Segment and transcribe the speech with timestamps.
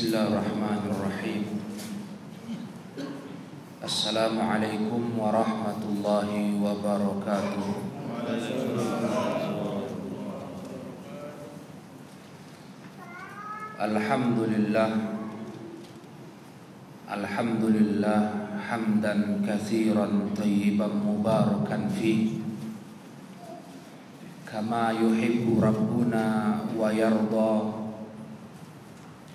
[0.00, 1.42] بسم الله الرحمن الرحيم
[3.84, 7.66] السلام عليكم ورحمة الله وبركاته
[13.84, 14.90] الحمد لله
[17.20, 18.20] الحمد لله
[18.72, 22.40] حمدا كثيرا طيبا مباركا فيه
[24.48, 26.24] كما يحب ربنا
[26.72, 27.79] ويرضى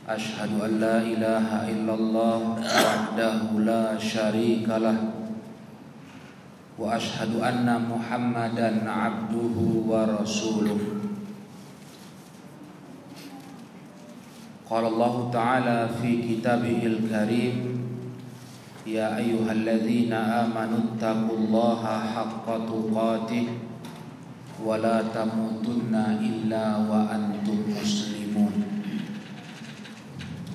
[0.10, 4.98] أشهد أن لا إله إلا الله وحده لا شريك له
[6.78, 9.58] وأشهد أن محمدا عبده
[9.90, 10.80] ورسوله
[14.70, 17.56] قال الله تعالى في كتابه الكريم
[18.88, 21.82] يا أيها الذين آمنوا اتقوا الله
[22.16, 23.48] حق تقاته
[24.66, 28.05] ولا تموتن إلا وأنتم مسلمون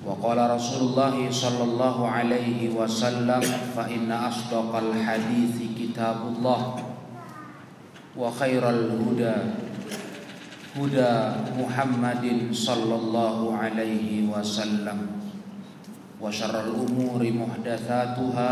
[0.05, 3.41] وقال رسول الله صلى الله عليه وسلم
[3.75, 6.61] فإن أصدق الحديث كتاب الله
[8.17, 9.35] وخير الهدى
[10.77, 11.13] هدى
[11.57, 14.99] محمد صلى الله عليه وسلم
[16.21, 18.51] وشر الأمور محدثاتها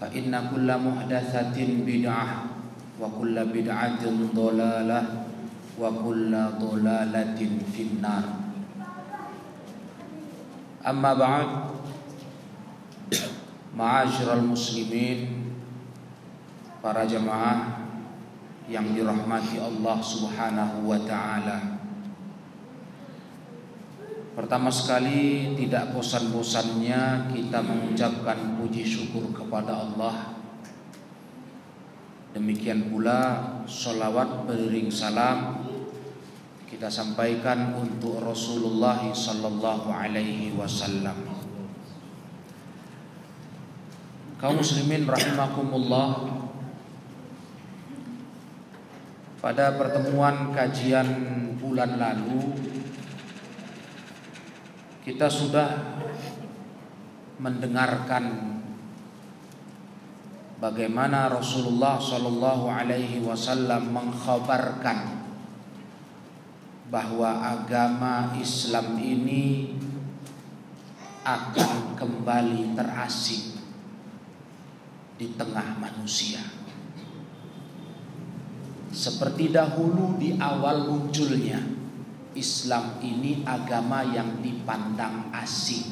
[0.00, 1.56] فإن كل محدثة
[1.86, 2.26] بدعة
[3.00, 4.02] وكل بدعة
[4.34, 5.02] ضلالة
[5.80, 7.40] وكل ضلالة
[7.76, 8.24] في النار
[10.84, 11.48] أما بعد
[13.76, 15.50] معاشر muslimin
[16.80, 17.84] para jemaah
[18.70, 21.58] yang dirahmati Allah Subhanahu wa taala.
[24.30, 30.38] Pertama sekali tidak bosan-bosannya kita mengucapkan puji syukur kepada Allah.
[32.30, 35.63] Demikian pula salawat beriring salam
[36.75, 41.15] kita sampaikan untuk Rasulullah sallallahu alaihi wasallam.
[44.35, 46.35] Kaum muslimin rahimakumullah.
[49.39, 51.07] Pada pertemuan kajian
[51.63, 52.43] bulan lalu
[55.07, 55.95] kita sudah
[57.39, 58.59] mendengarkan
[60.59, 65.24] bagaimana Rasulullah sallallahu alaihi wasallam mengkhabarkan
[66.89, 69.73] bahwa agama Islam ini
[71.25, 73.57] akan kembali terasing
[75.17, 76.43] di tengah manusia.
[78.95, 81.59] Seperti dahulu di awal munculnya,
[82.37, 85.83] Islam ini agama yang dipandang asing.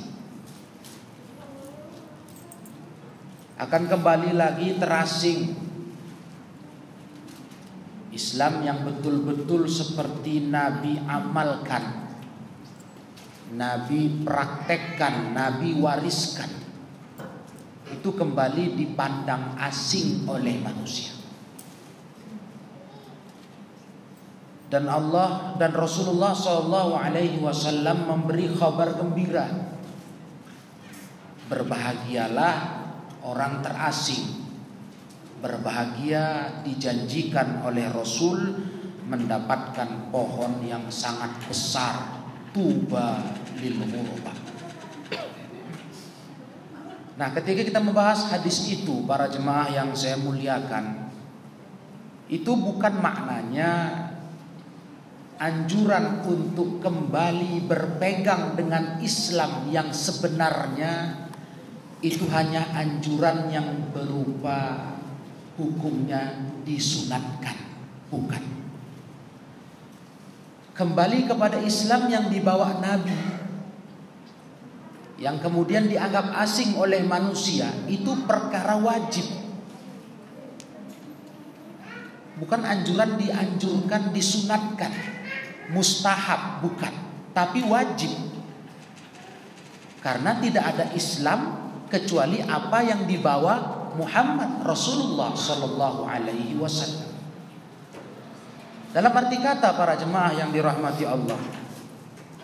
[3.58, 5.63] Akan kembali lagi terasing
[8.14, 12.04] Islam yang betul-betul seperti Nabi amalkan
[13.54, 16.50] Nabi praktekkan Nabi wariskan.
[17.94, 21.14] Itu kembali dipandang asing oleh manusia.
[24.74, 26.98] Dan Allah dan Rasulullah SAW
[28.10, 29.46] memberi kabar gembira.
[31.46, 32.56] Berbahagialah
[33.22, 34.43] orang terasing
[35.44, 38.40] berbahagia dijanjikan oleh Rasul
[39.04, 42.24] mendapatkan pohon yang sangat besar
[42.56, 43.20] tuba
[43.60, 44.32] lil ghurba.
[47.20, 51.12] Nah, ketika kita membahas hadis itu para jemaah yang saya muliakan
[52.32, 54.00] itu bukan maknanya
[55.38, 61.28] anjuran untuk kembali berpegang dengan Islam yang sebenarnya
[62.00, 64.93] itu hanya anjuran yang berupa
[65.58, 66.34] hukumnya
[66.66, 67.58] disunatkan,
[68.10, 68.44] bukan.
[70.74, 73.34] Kembali kepada Islam yang dibawa Nabi
[75.22, 79.24] yang kemudian dianggap asing oleh manusia itu perkara wajib.
[82.34, 84.92] Bukan anjuran dianjurkan, disunatkan,
[85.72, 86.92] mustahab bukan,
[87.32, 88.10] tapi wajib.
[90.02, 97.14] Karena tidak ada Islam kecuali apa yang dibawa Muhammad Rasulullah Sallallahu Alaihi Wasallam.
[98.94, 101.38] Dalam arti kata para jemaah yang dirahmati Allah,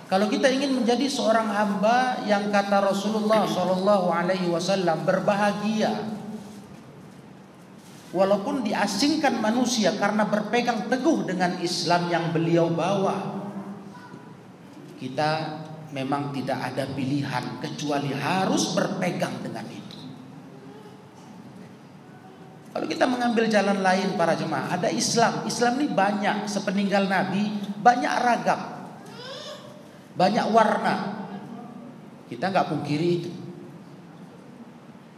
[0.10, 5.94] kalau kita ingin menjadi seorang hamba yang kata Rasulullah Sallallahu Alaihi Wasallam berbahagia,
[8.10, 13.38] walaupun diasingkan manusia karena berpegang teguh dengan Islam yang beliau bawa,
[14.98, 15.62] kita
[15.94, 19.79] memang tidak ada pilihan kecuali harus berpegang dengan itu.
[22.70, 25.46] Kalau kita mengambil jalan lain para jemaah, ada Islam.
[25.50, 27.50] Islam ini banyak sepeninggal Nabi,
[27.82, 28.62] banyak ragam.
[30.14, 30.96] Banyak warna.
[32.30, 33.32] Kita nggak pungkiri itu.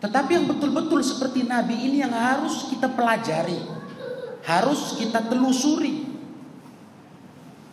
[0.01, 3.59] Tetapi yang betul-betul seperti Nabi ini yang harus kita pelajari,
[4.47, 6.07] harus kita telusuri.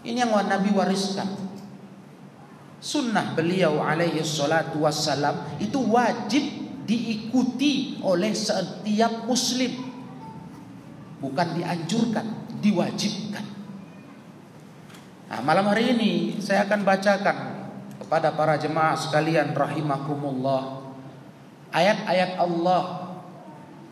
[0.05, 1.49] Ini yang Nabi wariskan.
[2.79, 9.93] Sunnah beliau alaihi salatu wassalam itu wajib diikuti oleh setiap muslim.
[11.20, 12.26] Bukan dianjurkan,
[12.64, 13.44] diwajibkan.
[15.29, 17.38] Nah, malam hari ini saya akan bacakan
[18.00, 20.81] kepada para jemaah sekalian rahimakumullah
[21.76, 23.12] ayat-ayat Allah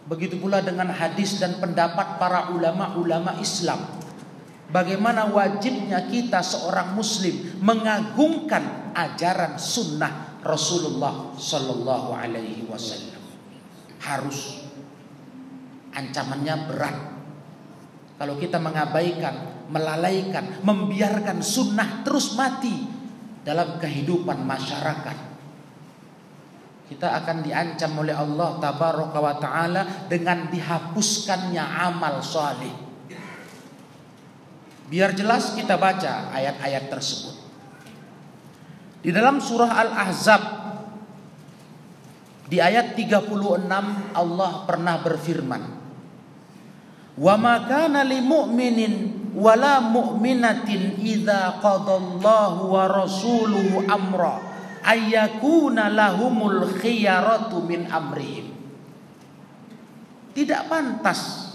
[0.08, 3.84] begitu pula dengan hadis dan pendapat para ulama-ulama Islam
[4.72, 13.18] bagaimana wajibnya kita seorang muslim mengagungkan ajaran sunnah Rasulullah sallallahu alaihi wasallam
[13.98, 14.70] harus
[15.90, 16.96] ancamannya berat
[18.16, 22.72] kalau kita mengabaikan melalaikan membiarkan sunnah terus mati
[23.44, 25.18] dalam kehidupan masyarakat.
[26.86, 32.70] Kita akan diancam oleh Allah tabaraka wa taala dengan dihapuskannya amal saleh.
[34.86, 37.45] Biar jelas kita baca ayat-ayat tersebut.
[39.06, 40.42] Di dalam surah Al-Ahzab
[42.50, 43.70] di ayat 36
[44.18, 45.62] Allah pernah berfirman,
[47.14, 48.94] "Wa ma kana lil mu'minin
[49.36, 54.42] wala mu'minatin idza qadallahu wa rasuluhu amra
[54.86, 58.54] ayyakuna lahumul khiyaratu min amrihim.
[60.32, 61.52] Tidak pantas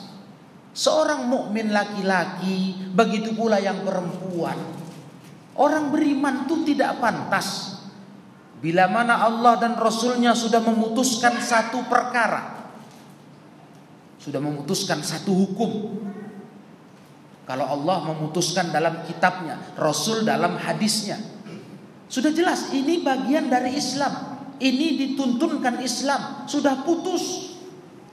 [0.72, 4.81] seorang mukmin laki-laki begitu pula yang perempuan
[5.60, 7.80] orang beriman itu tidak pantas
[8.62, 12.72] bila mana Allah dan Rasulnya sudah memutuskan satu perkara
[14.22, 15.72] sudah memutuskan satu hukum
[17.52, 21.20] kalau Allah memutuskan dalam kitabnya, Rasul dalam hadisnya.
[22.08, 24.40] Sudah jelas ini bagian dari Islam.
[24.56, 27.52] Ini dituntunkan Islam, sudah putus.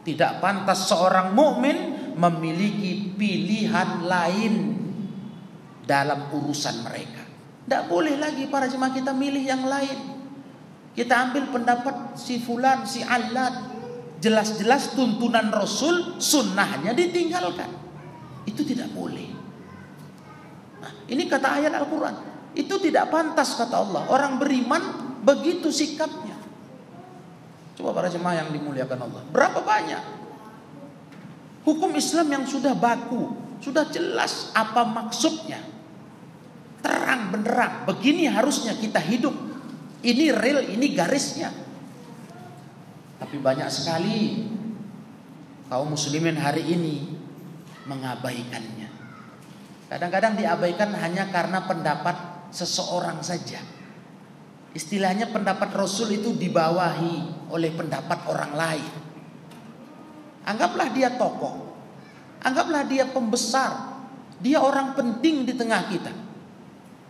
[0.03, 1.77] Tidak pantas seorang mukmin
[2.19, 4.55] memiliki pilihan lain
[5.87, 7.18] dalam urusan mereka.
[7.69, 10.17] Tidak boleh lagi para jemaah kita milih yang lain.
[10.97, 13.77] Kita ambil pendapat si fulan, si alat.
[14.25, 17.69] Jelas-jelas tuntunan Rasul, sunnahnya ditinggalkan.
[18.49, 19.29] Itu tidak boleh.
[20.81, 22.17] Nah, ini kata ayat Al-Quran.
[22.57, 24.09] Itu tidak pantas kata Allah.
[24.09, 26.41] Orang beriman begitu sikapnya.
[27.77, 29.23] Coba para jemaah yang dimuliakan Allah.
[29.29, 30.03] Berapa banyak
[31.69, 35.77] hukum Islam yang sudah baku, sudah jelas apa maksudnya.
[36.89, 39.37] Terang benderang, begini harusnya kita hidup.
[40.01, 41.53] Ini real, ini garisnya.
[43.21, 44.49] Tapi banyak sekali
[45.69, 47.13] kaum muslimin hari ini
[47.85, 48.89] mengabaikannya.
[49.93, 53.61] Kadang-kadang diabaikan hanya karena pendapat seseorang saja.
[54.73, 58.93] Istilahnya pendapat Rasul itu dibawahi oleh pendapat orang lain.
[60.49, 61.69] Anggaplah dia tokoh.
[62.41, 64.01] Anggaplah dia pembesar.
[64.41, 66.28] Dia orang penting di tengah kita.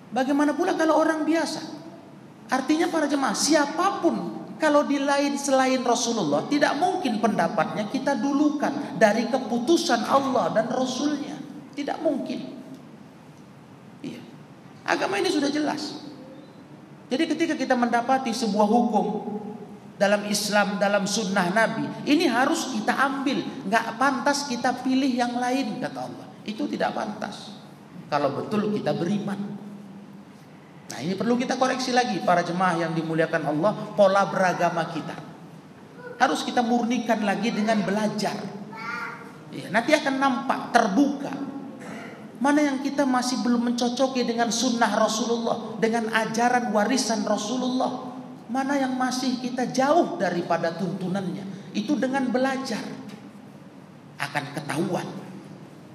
[0.08, 1.60] Bagaimana pula kalau orang biasa?
[2.48, 8.98] Artinya para jemaah, siapa pun kalau di lain selain Rasulullah tidak mungkin pendapatnya kita dulukan
[8.98, 11.38] dari keputusan Allah dan Rasulnya.
[11.76, 12.58] Tidak mungkin.
[14.02, 14.18] Iya.
[14.82, 16.02] Agama ini sudah jelas.
[17.08, 19.06] Jadi ketika kita mendapati sebuah hukum
[19.94, 23.44] dalam Islam, dalam sunnah Nabi, ini harus kita ambil.
[23.70, 26.26] Nggak pantas kita pilih yang lain kata Allah.
[26.42, 27.54] Itu tidak pantas.
[28.10, 29.67] Kalau betul kita beriman.
[30.98, 35.14] Nah ini perlu kita koreksi lagi para jemaah yang dimuliakan Allah pola beragama kita.
[36.18, 38.34] Harus kita murnikan lagi dengan belajar.
[39.54, 41.30] Ya, nanti akan nampak terbuka
[42.42, 48.18] mana yang kita masih belum mencocoki dengan sunnah Rasulullah, dengan ajaran warisan Rasulullah.
[48.50, 51.78] Mana yang masih kita jauh daripada tuntunannya.
[51.78, 52.82] Itu dengan belajar
[54.18, 55.06] akan ketahuan.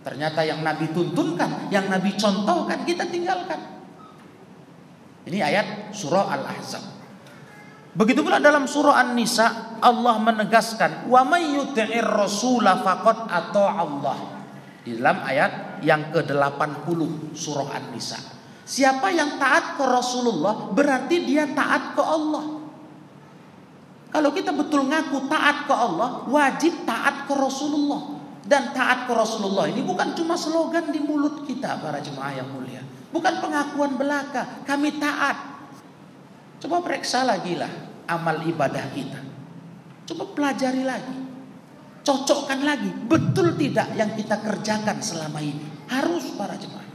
[0.07, 3.82] Ternyata yang Nabi tuntunkan, yang Nabi contohkan kita tinggalkan.
[5.23, 6.83] Ini ayat surah Al-Ahzab.
[7.93, 14.17] Begitu pula dalam surah An-Nisa Allah menegaskan wa may yuti'ir rasula faqad Allah.
[14.83, 16.99] Di dalam ayat yang ke-80
[17.37, 18.19] surah An-Nisa.
[18.63, 22.45] Siapa yang taat ke Rasulullah berarti dia taat ke Allah.
[24.13, 28.21] Kalau kita betul ngaku taat ke Allah, wajib taat ke Rasulullah.
[28.43, 32.83] Dan taat ke Rasulullah ini bukan cuma slogan di mulut kita para jemaah yang mulia.
[33.13, 34.65] Bukan pengakuan belaka.
[34.65, 35.37] Kami taat.
[36.57, 37.69] Coba periksa lagi lah
[38.09, 39.21] amal ibadah kita.
[40.09, 41.17] Coba pelajari lagi.
[42.03, 42.91] Cocokkan lagi.
[43.07, 45.63] Betul tidak yang kita kerjakan selama ini.
[45.87, 46.89] Harus para jemaah.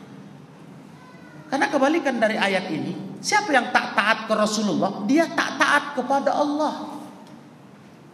[1.48, 3.22] Karena kebalikan dari ayat ini.
[3.24, 5.08] Siapa yang tak taat ke Rasulullah?
[5.08, 7.00] Dia tak taat kepada Allah.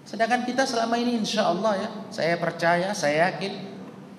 [0.06, 3.52] Sedangkan kita selama ini insya Allah ya, saya percaya, saya yakin,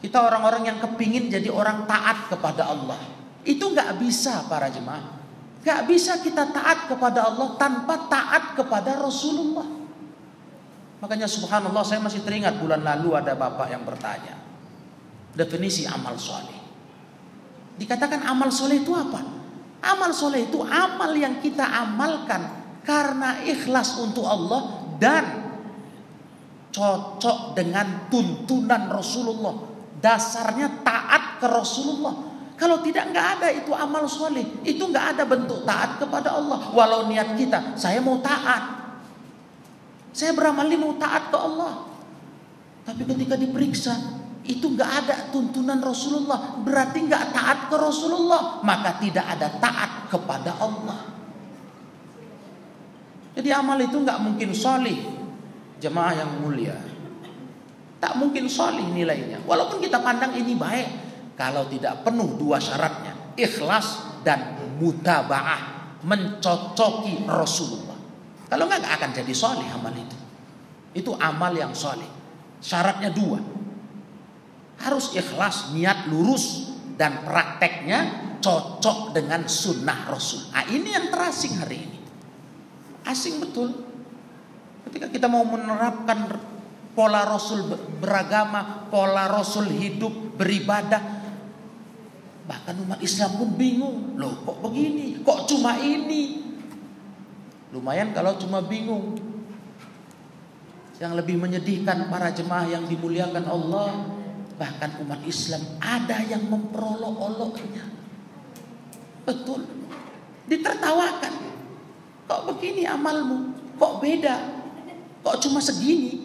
[0.04, 3.00] kita orang-orang yang kepingin jadi orang taat kepada Allah.
[3.46, 5.16] Itu nggak bisa para jemaah.
[5.62, 9.66] Nggak bisa kita taat kepada Allah tanpa taat kepada Rasulullah.
[11.06, 14.42] Makanya subhanallah saya masih teringat bulan lalu ada bapak yang bertanya.
[15.38, 16.58] Definisi amal soleh.
[17.78, 19.22] Dikatakan amal soleh itu apa?
[19.86, 22.42] Amal soleh itu amal yang kita amalkan
[22.82, 25.46] karena ikhlas untuk Allah dan
[26.74, 29.56] cocok dengan tuntunan Rasulullah.
[30.02, 32.25] Dasarnya taat ke Rasulullah.
[32.56, 36.72] Kalau tidak nggak ada itu amal soleh, itu nggak ada bentuk taat kepada Allah.
[36.72, 38.64] Walau niat kita, saya mau taat,
[40.16, 41.84] saya beramal mau taat ke Allah.
[42.88, 43.92] Tapi ketika diperiksa,
[44.48, 46.56] itu nggak ada tuntunan Rasulullah.
[46.64, 48.64] Berarti nggak taat ke Rasulullah.
[48.64, 51.12] Maka tidak ada taat kepada Allah.
[53.36, 54.96] Jadi amal itu nggak mungkin solih.
[55.84, 56.80] Jemaah yang mulia.
[58.00, 59.44] Tak mungkin solih nilainya.
[59.44, 61.05] Walaupun kita pandang ini baik.
[61.36, 63.36] Kalau tidak penuh dua syaratnya.
[63.36, 65.76] Ikhlas dan mutaba'ah.
[66.06, 67.98] Mencocoki Rasulullah.
[68.48, 70.18] Kalau enggak akan jadi soleh amal itu.
[70.96, 72.08] Itu amal yang soleh.
[72.64, 73.42] Syaratnya dua.
[74.80, 80.52] Harus ikhlas, niat lurus, dan prakteknya cocok dengan sunnah Rasul.
[80.54, 82.00] Nah, ini yang terasing hari ini.
[83.04, 83.74] Asing betul.
[84.88, 86.38] Ketika kita mau menerapkan
[86.96, 87.68] pola Rasul
[88.00, 91.25] beragama, pola Rasul hidup, beribadah,
[92.46, 94.18] bahkan umat Islam pun bingung.
[94.18, 95.22] Loh kok begini?
[95.22, 96.46] Kok cuma ini?
[97.74, 99.18] Lumayan kalau cuma bingung.
[100.96, 104.08] Yang lebih menyedihkan para jemaah yang dimuliakan Allah,
[104.56, 107.84] bahkan umat Islam ada yang memperolok-oloknya.
[109.28, 109.68] Betul.
[110.48, 111.34] Ditertawakan.
[112.26, 113.52] Kok begini amalmu?
[113.76, 114.36] Kok beda?
[115.26, 116.22] Kok cuma segini?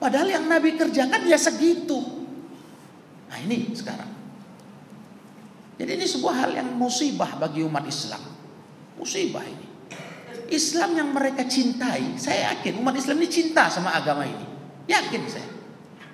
[0.00, 1.96] Padahal yang Nabi kerjakan ya segitu.
[3.30, 4.13] Nah ini sekarang.
[5.74, 8.22] Jadi ini sebuah hal yang musibah bagi umat Islam.
[8.94, 9.66] Musibah ini.
[10.52, 14.46] Islam yang mereka cintai, saya yakin umat Islam ini cinta sama agama ini.
[14.86, 15.48] Yakin saya.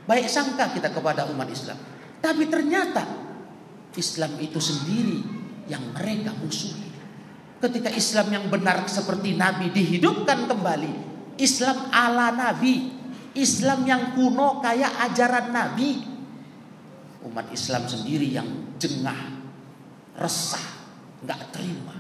[0.07, 1.77] Baik sangka kita kepada umat Islam.
[2.23, 3.05] Tapi ternyata
[3.97, 5.21] Islam itu sendiri
[5.67, 6.89] yang mereka musuhi.
[7.61, 10.93] Ketika Islam yang benar seperti Nabi dihidupkan kembali,
[11.37, 12.89] Islam ala Nabi,
[13.37, 16.01] Islam yang kuno kayak ajaran Nabi,
[17.29, 18.49] umat Islam sendiri yang
[18.81, 19.40] jengah,
[20.17, 20.67] resah,
[21.23, 21.95] nggak terima.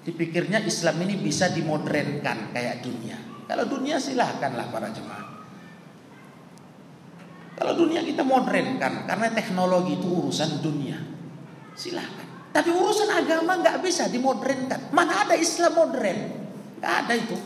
[0.00, 3.18] Dipikirnya Islam ini bisa dimodernkan kayak dunia.
[3.44, 5.28] Kalau dunia silahkanlah para jemaah.
[7.60, 10.96] Kalau dunia kita modernkan karena teknologi itu urusan dunia.
[11.76, 12.50] Silahkan.
[12.50, 14.88] Tapi urusan agama nggak bisa dimodernkan.
[14.96, 16.18] Mana ada Islam modern?
[16.80, 17.36] Nggak ada itu.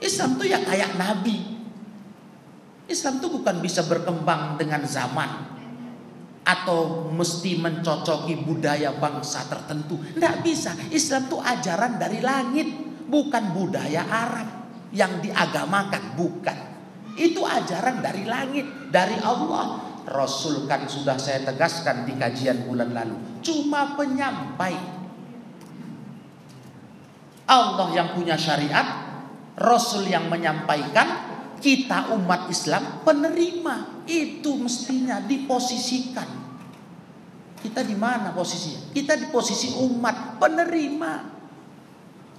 [0.00, 1.54] Islam tuh ya kayak Nabi.
[2.88, 5.53] Islam tuh bukan bisa berkembang dengan zaman
[6.44, 9.96] atau mesti mencocoki budaya bangsa tertentu.
[9.96, 10.76] Tidak bisa.
[10.92, 12.68] Islam itu ajaran dari langit,
[13.08, 14.48] bukan budaya Arab
[14.92, 16.58] yang diagamakan, bukan.
[17.16, 19.96] Itu ajaran dari langit, dari Allah.
[20.04, 23.16] Rasul kan sudah saya tegaskan di kajian bulan lalu.
[23.40, 24.76] Cuma penyampai.
[27.48, 28.84] Allah yang punya syariat,
[29.56, 31.33] Rasul yang menyampaikan,
[31.64, 36.28] kita umat Islam penerima itu mestinya diposisikan.
[37.64, 38.92] Kita di mana posisinya?
[38.92, 41.32] Kita di posisi umat penerima.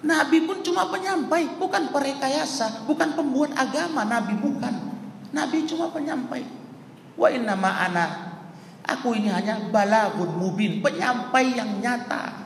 [0.05, 4.05] Nabi pun cuma penyampai, bukan perekayasa, bukan pembuat agama.
[4.05, 4.93] Nabi bukan.
[5.33, 6.45] Nabi cuma penyampai.
[7.17, 8.05] Wa inna ana
[8.85, 12.45] Aku ini hanya balagun mubin, penyampai yang nyata.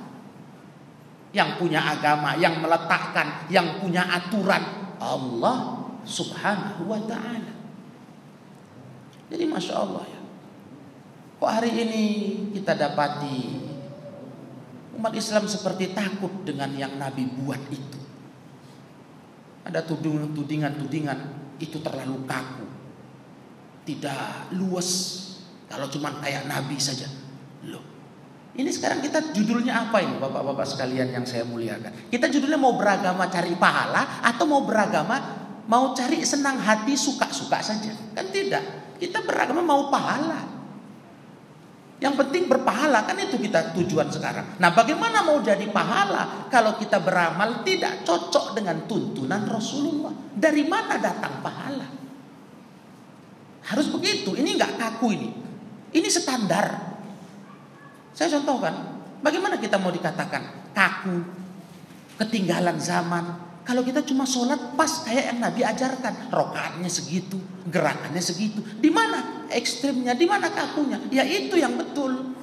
[1.35, 4.63] Yang punya agama, yang meletakkan, yang punya aturan.
[5.03, 5.78] Allah
[6.09, 7.53] subhanahu wa ta'ala.
[9.29, 10.21] Jadi Masya Allah ya.
[11.39, 12.05] Kok hari ini
[12.51, 13.37] kita dapati
[14.99, 17.99] umat Islam seperti takut dengan yang Nabi buat itu.
[19.63, 21.19] Ada tudingan-tudingan
[21.61, 22.67] itu terlalu kaku.
[23.85, 24.89] Tidak luas.
[25.69, 27.05] Kalau cuma kayak Nabi saja.
[27.69, 27.85] Loh.
[28.57, 32.09] Ini sekarang kita judulnya apa ini Bapak-bapak sekalian yang saya muliakan.
[32.09, 37.93] Kita judulnya mau beragama cari pahala atau mau beragama mau cari senang hati suka-suka saja.
[38.17, 38.97] Kan tidak.
[38.97, 40.49] Kita beragama mau pahala.
[41.99, 44.55] Yang penting berpahala kan itu kita tujuan sekarang.
[44.57, 50.15] Nah, bagaimana mau jadi pahala kalau kita beramal tidak cocok dengan tuntunan Rasulullah?
[50.31, 51.87] Dari mana datang pahala?
[53.67, 54.33] Harus begitu.
[54.33, 55.29] Ini nggak kaku ini.
[55.91, 56.97] Ini standar.
[58.15, 58.97] Saya contohkan.
[59.19, 61.19] Bagaimana kita mau dikatakan kaku,
[62.15, 63.48] ketinggalan zaman.
[63.69, 67.37] Kalau kita cuma sholat pas kayak yang Nabi ajarkan, rokaatnya segitu,
[67.69, 68.65] gerakannya segitu.
[68.81, 70.17] Di mana ekstrimnya?
[70.17, 70.97] Di mana kakunya?
[71.13, 72.33] Ya itu yang betul.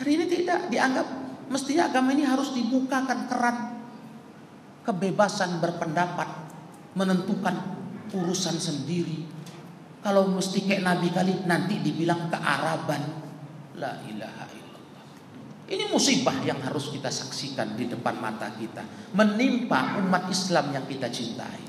[0.00, 1.04] Hari ini tidak dianggap
[1.52, 3.56] mestinya agama ini harus dibukakan keran
[4.88, 6.32] kebebasan berpendapat,
[6.96, 7.76] menentukan
[8.08, 9.28] urusan sendiri.
[10.00, 13.04] Kalau mesti kayak Nabi kali nanti dibilang kearaban.
[13.76, 14.61] La ilaha
[15.72, 18.84] ini musibah yang harus kita saksikan di depan mata kita.
[19.16, 21.64] Menimpa umat Islam yang kita cintai.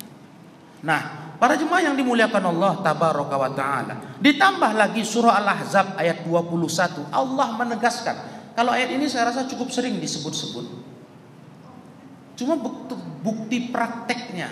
[0.84, 3.96] Nah, para jemaah yang dimuliakan Allah tabaraka wa taala.
[4.20, 7.16] Ditambah lagi surah Al-Ahzab ayat 21.
[7.16, 8.16] Allah menegaskan.
[8.52, 10.68] Kalau ayat ini saya rasa cukup sering disebut-sebut.
[12.36, 14.52] Cuma bukti, bukti prakteknya.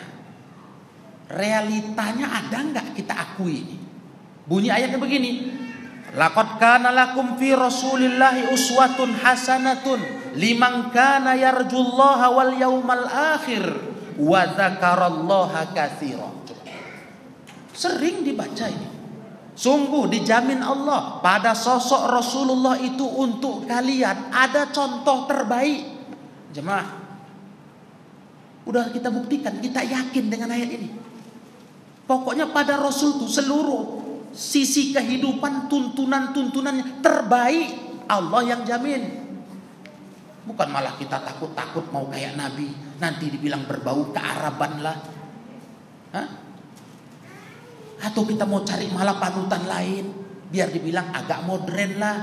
[1.27, 3.67] Realitanya ada nggak kita akui?
[4.47, 5.60] Bunyi ayatnya begini.
[6.11, 9.99] Laqad kana lakum fi Rasulillahi uswatun hasanatun
[10.35, 13.63] liman kana yarjullaha wal yaumal akhir
[14.19, 16.27] wa dzakarallaha katsira.
[17.71, 18.89] Sering dibaca ini.
[19.55, 25.85] Sungguh dijamin Allah pada sosok Rasulullah itu untuk kalian ada contoh terbaik.
[26.51, 26.99] Jemaah.
[28.67, 30.89] Udah kita buktikan, kita yakin dengan ayat ini.
[32.03, 34.00] Pokoknya pada Rasul itu seluruh
[34.31, 37.67] sisi kehidupan tuntunan-tuntunannya terbaik
[38.07, 39.21] Allah yang jamin.
[40.41, 44.97] Bukan malah kita takut-takut mau kayak Nabi nanti dibilang berbau kearaban lah.
[46.17, 46.27] Hah?
[48.01, 50.09] Atau kita mau cari malah panutan lain
[50.49, 52.17] biar dibilang agak modern lah.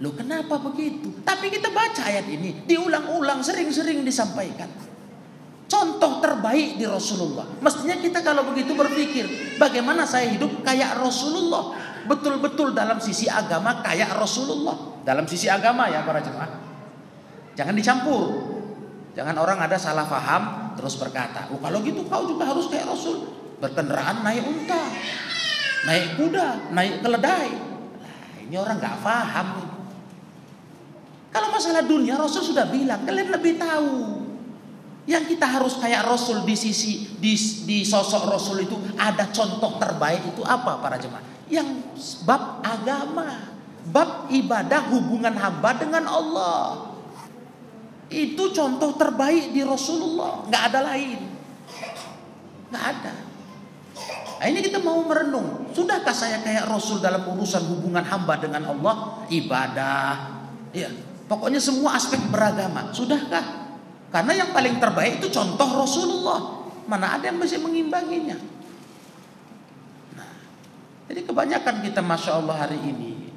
[0.00, 1.24] Loh kenapa begitu?
[1.24, 4.89] Tapi kita baca ayat ini diulang-ulang sering-sering disampaikan.
[5.70, 7.46] Contoh terbaik di Rasulullah.
[7.62, 11.78] Mestinya kita kalau begitu berpikir, bagaimana saya hidup kayak Rasulullah?
[12.10, 14.74] Betul-betul dalam sisi agama kayak Rasulullah.
[15.06, 16.58] Dalam sisi agama ya para jemaah.
[17.54, 18.50] Jangan dicampur.
[19.14, 23.30] Jangan orang ada salah paham terus berkata, "Oh, kalau gitu kau juga harus kayak Rasul."
[23.62, 24.82] Berkendaraan naik unta,
[25.86, 27.50] naik kuda, naik keledai.
[28.00, 29.48] Nah, ini orang nggak paham.
[31.30, 34.19] Kalau masalah dunia Rasul sudah bilang, kalian lebih tahu.
[35.08, 37.32] Yang kita harus kayak Rasul di sisi di,
[37.64, 41.24] di sosok Rasul itu ada contoh terbaik itu apa para jemaah?
[41.48, 41.82] Yang
[42.28, 43.56] bab agama,
[43.88, 46.92] bab ibadah hubungan hamba dengan Allah.
[48.10, 51.20] Itu contoh terbaik di Rasulullah, nggak ada lain.
[52.70, 53.14] Nggak ada.
[54.40, 55.68] Nah, ini kita mau merenung.
[55.76, 59.20] Sudahkah saya kayak Rasul dalam urusan hubungan hamba dengan Allah?
[59.28, 60.12] Ibadah.
[60.72, 60.88] Ya,
[61.28, 62.88] pokoknya semua aspek beragama.
[62.88, 63.59] Sudahkah?
[64.10, 66.66] Karena yang paling terbaik itu contoh Rasulullah.
[66.90, 68.34] Mana ada yang bisa mengimbanginya?
[70.18, 70.32] Nah,
[71.06, 73.30] jadi kebanyakan kita masya Allah hari ini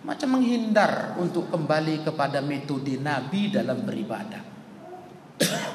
[0.00, 4.42] macam menghindar untuk kembali kepada metode Nabi dalam beribadah.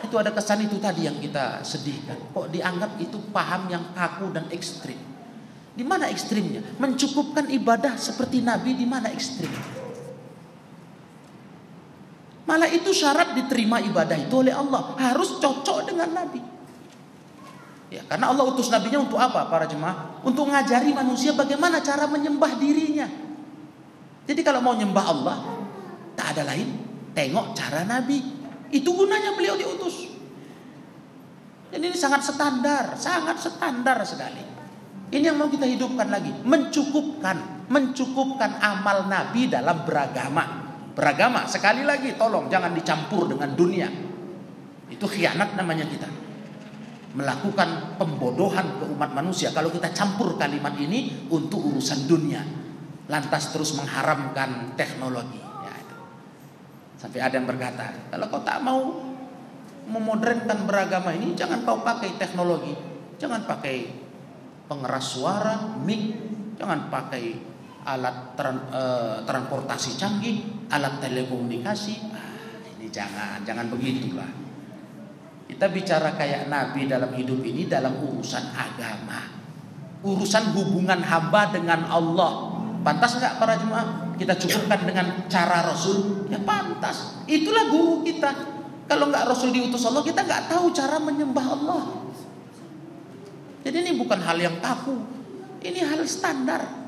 [0.06, 2.30] itu ada kesan itu tadi yang kita sedihkan.
[2.30, 4.98] Kok dianggap itu paham yang kaku dan ekstrim?
[5.76, 6.78] Di mana ekstrimnya?
[6.78, 9.75] Mencukupkan ibadah seperti Nabi di mana ekstrimnya?
[12.46, 14.94] Malah itu syarat diterima ibadah itu oleh Allah.
[15.02, 16.42] Harus cocok dengan Nabi.
[17.90, 20.22] Ya, karena Allah utus nabinya untuk apa para jemaah?
[20.22, 23.10] Untuk ngajari manusia bagaimana cara menyembah dirinya.
[24.26, 25.38] Jadi kalau mau nyembah Allah,
[26.14, 26.70] tak ada lain.
[27.18, 28.22] Tengok cara Nabi.
[28.70, 30.14] Itu gunanya beliau diutus.
[31.74, 34.44] Dan ini sangat standar, sangat standar sekali.
[35.10, 40.65] Ini yang mau kita hidupkan lagi, mencukupkan, mencukupkan amal Nabi dalam beragama
[40.96, 41.44] beragama.
[41.46, 43.92] Sekali lagi tolong jangan dicampur dengan dunia.
[44.88, 46.10] Itu khianat namanya kita.
[47.16, 52.42] Melakukan pembodohan ke umat manusia kalau kita campur kalimat ini untuk urusan dunia.
[53.12, 55.40] Lantas terus mengharamkan teknologi.
[55.40, 55.98] Ya, itu.
[56.98, 58.82] Sampai ada yang berkata, kalau kau tak mau
[59.86, 62.74] memodernkan beragama ini, jangan kau pakai teknologi.
[63.16, 63.78] Jangan pakai
[64.66, 65.56] pengeras suara,
[65.86, 66.18] mic,
[66.58, 67.55] jangan pakai
[67.86, 71.96] alat tran, uh, transportasi canggih, alat telekomunikasi.
[72.12, 72.34] Ah,
[72.76, 74.28] ini jangan, jangan begitulah.
[75.46, 79.30] Kita bicara kayak Nabi dalam hidup ini dalam urusan agama.
[80.02, 82.58] Urusan hubungan hamba dengan Allah.
[82.82, 84.18] Pantas nggak para jemaah?
[84.18, 86.30] Kita cukupkan dengan cara Rasul?
[86.30, 87.22] Ya pantas.
[87.30, 88.34] Itulah guru kita.
[88.86, 91.84] Kalau nggak Rasul diutus Allah, kita nggak tahu cara menyembah Allah.
[93.66, 94.94] Jadi ini bukan hal yang kaku.
[95.66, 96.85] Ini hal standar.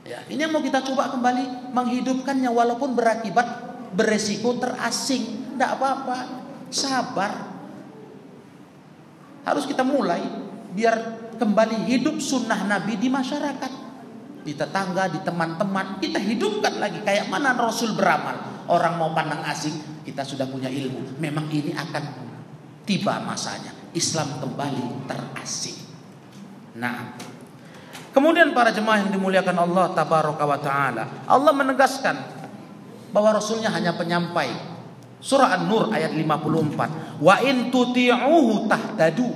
[0.00, 3.46] Ya, ini yang mau kita coba kembali menghidupkannya walaupun berakibat
[3.92, 5.54] beresiko terasing.
[5.54, 6.18] Tidak apa-apa,
[6.72, 7.32] sabar.
[9.44, 10.24] Harus kita mulai
[10.72, 10.96] biar
[11.36, 13.72] kembali hidup sunnah Nabi di masyarakat.
[14.40, 18.48] Di tetangga, di teman-teman, kita hidupkan lagi kayak mana Rasul beramal.
[18.70, 21.18] orang mau pandang asing, kita sudah punya ilmu.
[21.18, 22.04] Memang ini akan
[22.86, 23.74] tiba masanya.
[23.90, 25.74] Islam kembali terasing.
[26.78, 27.18] Nah,
[28.10, 32.16] kemudian para jemaah yang dimuliakan Allah tabaraka wa taala, Allah menegaskan
[33.10, 34.70] bahwa rasulnya hanya penyampai.
[35.20, 37.20] Surah An-Nur ayat 54.
[37.20, 39.28] Wa in tuti'uhu tahtadu.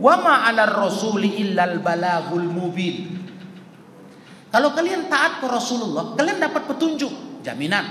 [0.00, 3.18] Wa ma 'alar rasuli illal balagul mubin.
[4.48, 7.84] Kalau kalian taat ke Rasulullah, kalian dapat petunjuk, jaminan.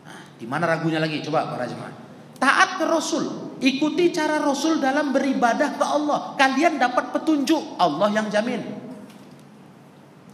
[0.00, 1.20] Nah, di ragunya lagi?
[1.20, 2.03] Coba para jemaah.
[2.38, 6.18] Taat ke Rasul, ikuti cara Rasul dalam beribadah ke Allah.
[6.34, 8.60] Kalian dapat petunjuk, Allah yang jamin.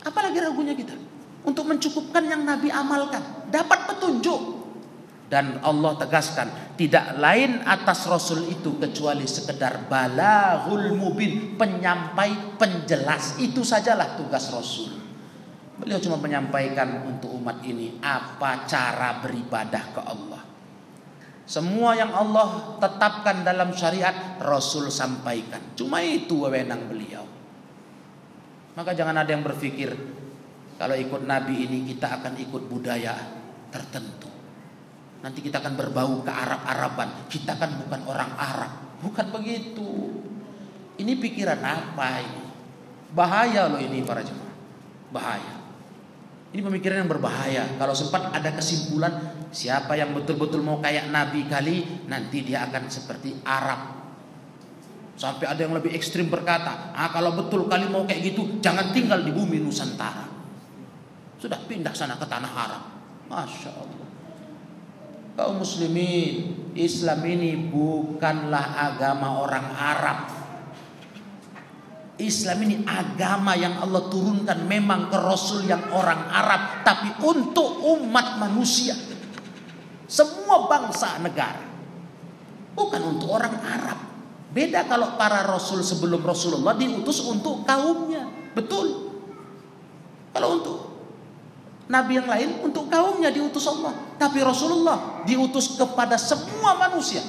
[0.00, 0.96] Apalagi ragunya kita?
[1.44, 4.60] Untuk mencukupkan yang Nabi amalkan, dapat petunjuk.
[5.30, 13.38] Dan Allah tegaskan, tidak lain atas Rasul itu kecuali sekedar balahul mubin, penyampai, penjelas.
[13.38, 14.90] Itu sajalah tugas Rasul.
[15.78, 20.39] Beliau cuma menyampaikan untuk umat ini apa cara beribadah ke Allah.
[21.50, 25.74] Semua yang Allah tetapkan dalam syariat Rasul sampaikan.
[25.74, 27.26] Cuma itu wewenang beliau.
[28.78, 29.90] Maka jangan ada yang berpikir
[30.78, 33.18] kalau ikut Nabi ini kita akan ikut budaya
[33.74, 34.30] tertentu.
[35.26, 37.26] Nanti kita akan berbau ke Arab-Araban.
[37.26, 38.72] Kita kan bukan orang Arab.
[39.02, 40.22] Bukan begitu.
[41.02, 42.44] Ini pikiran apa ini?
[43.10, 44.54] Bahaya loh ini para jemaah.
[45.10, 45.54] Bahaya.
[46.54, 47.74] Ini pemikiran yang berbahaya.
[47.74, 53.42] Kalau sempat ada kesimpulan siapa yang betul-betul mau kayak Nabi kali, nanti dia akan seperti
[53.42, 54.00] Arab.
[55.20, 59.20] Sampai ada yang lebih ekstrim berkata, ah kalau betul kali mau kayak gitu, jangan tinggal
[59.20, 60.24] di bumi Nusantara.
[61.36, 62.82] Sudah pindah sana ke tanah Arab.
[63.28, 64.08] Masya Allah.
[65.36, 70.18] Kaum muslimin, Islam ini bukanlah agama orang Arab.
[72.20, 78.36] Islam ini agama yang Allah turunkan memang ke Rasul yang orang Arab, tapi untuk umat
[78.36, 78.92] manusia,
[80.10, 81.62] semua bangsa negara,
[82.74, 83.98] bukan untuk orang Arab.
[84.50, 89.14] Beda kalau para Rasul sebelum Rasulullah diutus untuk kaumnya, betul.
[90.34, 90.78] Kalau untuk
[91.86, 97.22] Nabi yang lain untuk kaumnya diutus Allah, tapi Rasulullah diutus kepada semua manusia.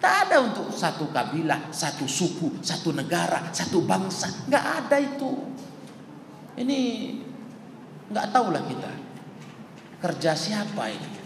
[0.00, 4.48] Tak ada untuk satu kabilah, satu suku, satu negara, satu bangsa.
[4.48, 5.30] Nggak ada itu.
[6.56, 6.78] Ini
[8.08, 8.90] nggak tahulah kita.
[10.00, 11.20] Kerja siapa ini?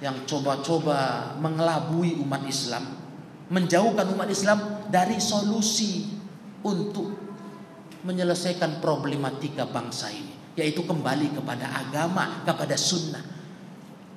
[0.00, 2.96] Yang coba-coba mengelabui umat Islam.
[3.52, 6.16] Menjauhkan umat Islam dari solusi
[6.64, 7.12] untuk
[8.08, 10.32] menyelesaikan problematika bangsa ini.
[10.56, 13.20] Yaitu kembali kepada agama, kepada sunnah.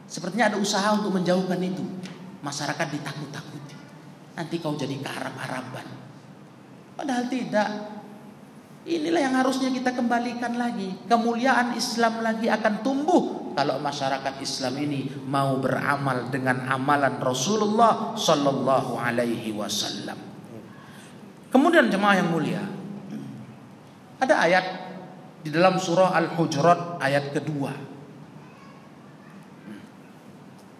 [0.07, 1.83] Sepertinya ada usaha untuk menjauhkan itu
[2.39, 3.75] masyarakat ditakut-takuti.
[4.39, 5.87] Nanti kau jadi ke Arab-Araban.
[6.95, 7.98] Padahal tidak.
[8.89, 10.97] Inilah yang harusnya kita kembalikan lagi.
[11.05, 18.97] Kemuliaan Islam lagi akan tumbuh kalau masyarakat Islam ini mau beramal dengan amalan Rasulullah Sallallahu
[18.97, 20.17] Alaihi Wasallam.
[21.53, 22.65] Kemudian jemaah yang mulia,
[24.17, 24.65] ada ayat
[25.45, 27.69] di dalam surah Al-Hujurat ayat kedua.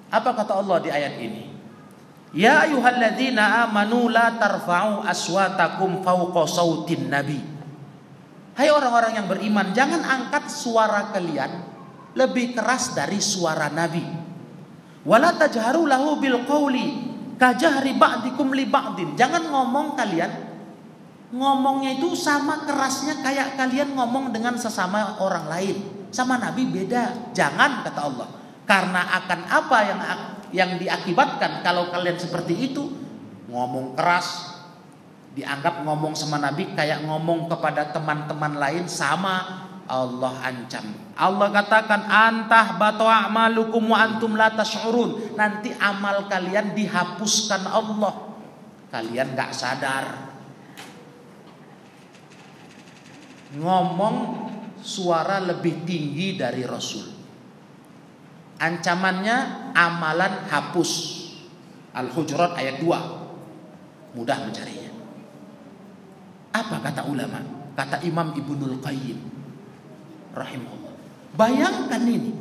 [0.10, 1.44] Apa kata Allah di ayat ini?
[2.34, 7.59] Ya ayyuhalladzina amanu la tarfa'u aswatakum fawqa sautin nabi.
[8.60, 11.64] Hai orang-orang yang beriman, jangan angkat suara kalian
[12.12, 14.04] lebih keras dari suara nabi.
[15.08, 16.86] Lahu bil qawli
[17.40, 18.52] kajahri ba'dikum.
[19.16, 20.52] Jangan ngomong kalian
[21.32, 25.78] ngomongnya itu sama kerasnya kayak kalian ngomong dengan sesama orang lain.
[26.12, 27.32] Sama nabi beda.
[27.32, 28.28] Jangan kata Allah.
[28.68, 30.00] Karena akan apa yang
[30.52, 32.92] yang diakibatkan kalau kalian seperti itu
[33.48, 34.59] ngomong keras
[35.34, 40.86] dianggap ngomong sama Nabi kayak ngomong kepada teman-teman lain sama Allah ancam.
[41.18, 45.34] Allah katakan antah batu a'malukum wa antum la tash'urun.
[45.34, 48.38] Nanti amal kalian dihapuskan Allah.
[48.94, 50.06] Kalian gak sadar.
[53.58, 54.18] Ngomong
[54.78, 57.10] suara lebih tinggi dari Rasul.
[58.62, 60.92] Ancamannya amalan hapus.
[61.98, 64.14] Al-Hujurat ayat 2.
[64.14, 64.89] Mudah mencarinya.
[66.50, 67.42] Apa kata ulama?
[67.78, 69.20] Kata Imam Ibnul Qayyim
[70.34, 70.94] rahimahullah.
[71.38, 72.34] Bayangkan ini.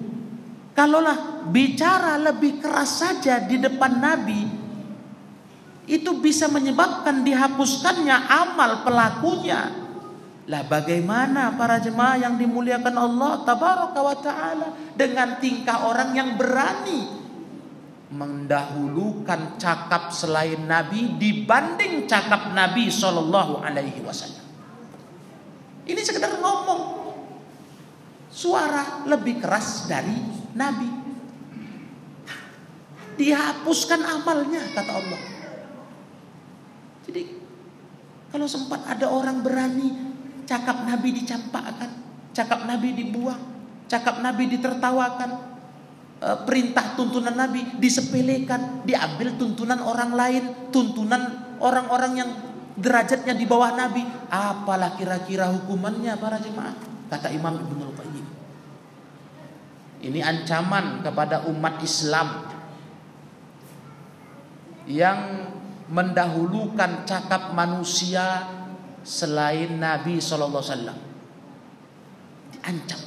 [0.73, 4.47] Kalaulah bicara lebih keras saja di depan Nabi
[5.91, 9.75] itu bisa menyebabkan dihapuskannya amal pelakunya.
[10.47, 17.18] Lah bagaimana para jemaah yang dimuliakan Allah tabaraka wa taala dengan tingkah orang yang berani
[18.09, 24.45] mendahulukan cakap selain Nabi dibanding cakap Nabi Shallallahu alaihi wasallam.
[25.89, 27.01] Ini sekedar ngomong.
[28.29, 30.15] suara lebih keras dari
[30.55, 30.87] Nabi.
[33.19, 35.23] Dihapuskan amalnya kata Allah.
[37.09, 37.23] Jadi
[38.31, 39.91] kalau sempat ada orang berani
[40.47, 41.91] cakap Nabi dicampakkan,
[42.31, 43.43] cakap Nabi dibuang,
[43.91, 45.58] cakap Nabi ditertawakan,
[46.19, 52.31] perintah tuntunan Nabi disepelekan, diambil tuntunan orang lain, tuntunan orang-orang yang
[52.75, 54.03] derajatnya di bawah Nabi.
[54.31, 56.75] Apalah kira-kira hukumannya para jemaah?
[57.09, 58.27] Kata Imam Ibnu Qayyim.
[59.99, 62.47] Ini ancaman kepada umat Islam
[64.87, 65.51] yang
[65.91, 68.47] mendahulukan cakap manusia
[69.03, 70.99] selain Nabi Sallallahu Alaihi Wasallam.
[72.55, 73.01] Diancam,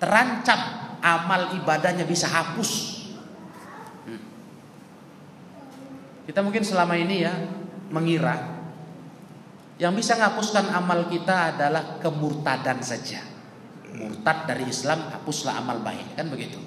[0.00, 2.98] terancam amal ibadahnya bisa hapus.
[6.28, 7.32] Kita mungkin selama ini ya
[7.88, 8.58] mengira
[9.80, 13.22] yang bisa menghapuskan amal kita adalah kemurtadan saja.
[13.94, 16.18] Murtad dari Islam, hapuslah amal baik.
[16.18, 16.60] Kan begitu.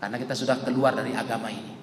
[0.00, 1.76] Karena kita sudah keluar dari agama ini.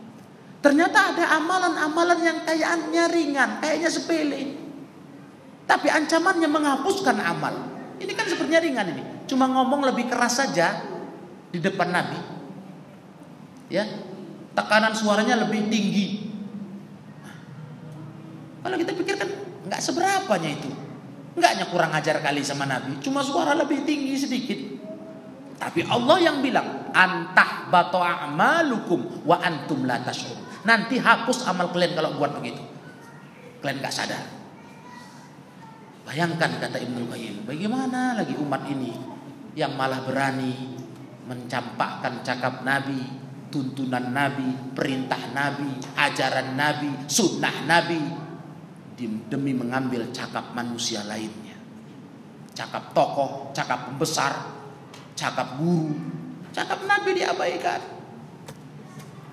[0.66, 4.42] Ternyata ada amalan-amalan yang kayaknya ringan, kayaknya sepele.
[5.70, 7.56] Tapi ancamannya menghapuskan amal.
[8.02, 9.04] Ini kan sepertinya ringan ini.
[9.30, 10.95] Cuma ngomong lebih keras saja
[11.52, 12.20] di depan Nabi.
[13.70, 13.86] Ya,
[14.54, 16.30] tekanan suaranya lebih tinggi.
[18.62, 19.30] Kalau kita pikirkan
[19.70, 20.70] nggak seberapanya itu.
[21.36, 24.60] Enggaknya kurang ajar kali sama Nabi, cuma suara lebih tinggi sedikit.
[25.60, 30.36] Tapi Allah yang bilang, antah bato a'malukum wa antum la tashur.
[30.64, 32.64] Nanti hapus amal kalian kalau buat begitu.
[33.60, 34.24] Kalian gak sadar.
[36.06, 38.94] Bayangkan kata Ibnu Qayyim, bagaimana lagi umat ini
[39.58, 40.75] yang malah berani
[41.26, 43.02] mencampakkan cakap Nabi,
[43.50, 48.02] tuntunan Nabi, perintah Nabi, ajaran Nabi, sunnah Nabi,
[49.28, 51.58] demi mengambil cakap manusia lainnya.
[52.56, 54.56] Cakap tokoh, cakap pembesar,
[55.12, 55.92] cakap guru,
[56.56, 57.82] cakap nabi diabaikan.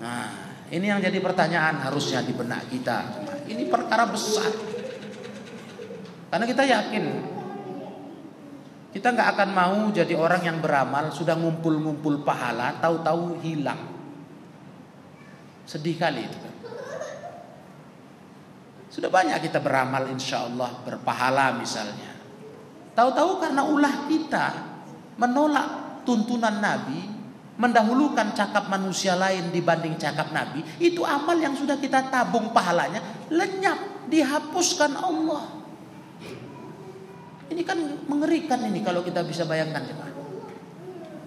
[0.03, 0.27] Nah,
[0.67, 3.23] ini yang jadi pertanyaan harusnya di benak kita.
[3.47, 4.51] Ini perkara besar.
[6.27, 7.05] Karena kita yakin
[8.93, 13.89] kita nggak akan mau jadi orang yang beramal sudah ngumpul-ngumpul pahala, tahu-tahu hilang.
[15.65, 16.49] Sedih kali itu.
[18.93, 22.13] Sudah banyak kita beramal insya Allah berpahala misalnya.
[22.93, 24.45] Tahu-tahu karena ulah kita
[25.17, 27.09] menolak tuntunan Nabi,
[27.57, 33.01] mendahulukan cakap manusia lain dibanding cakap Nabi, itu amal yang sudah kita tabung pahalanya
[33.33, 35.62] lenyap, dihapuskan Allah.
[37.53, 37.77] Ini kan
[38.09, 39.85] mengerikan ini kalau kita bisa bayangkan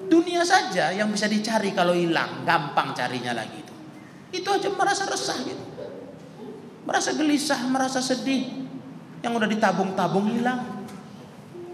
[0.07, 3.75] Dunia saja yang bisa dicari kalau hilang, gampang carinya lagi itu.
[4.43, 5.77] Itu aja merasa resah gitu
[6.87, 8.47] merasa gelisah, merasa sedih,
[9.21, 10.87] yang udah ditabung-tabung hilang.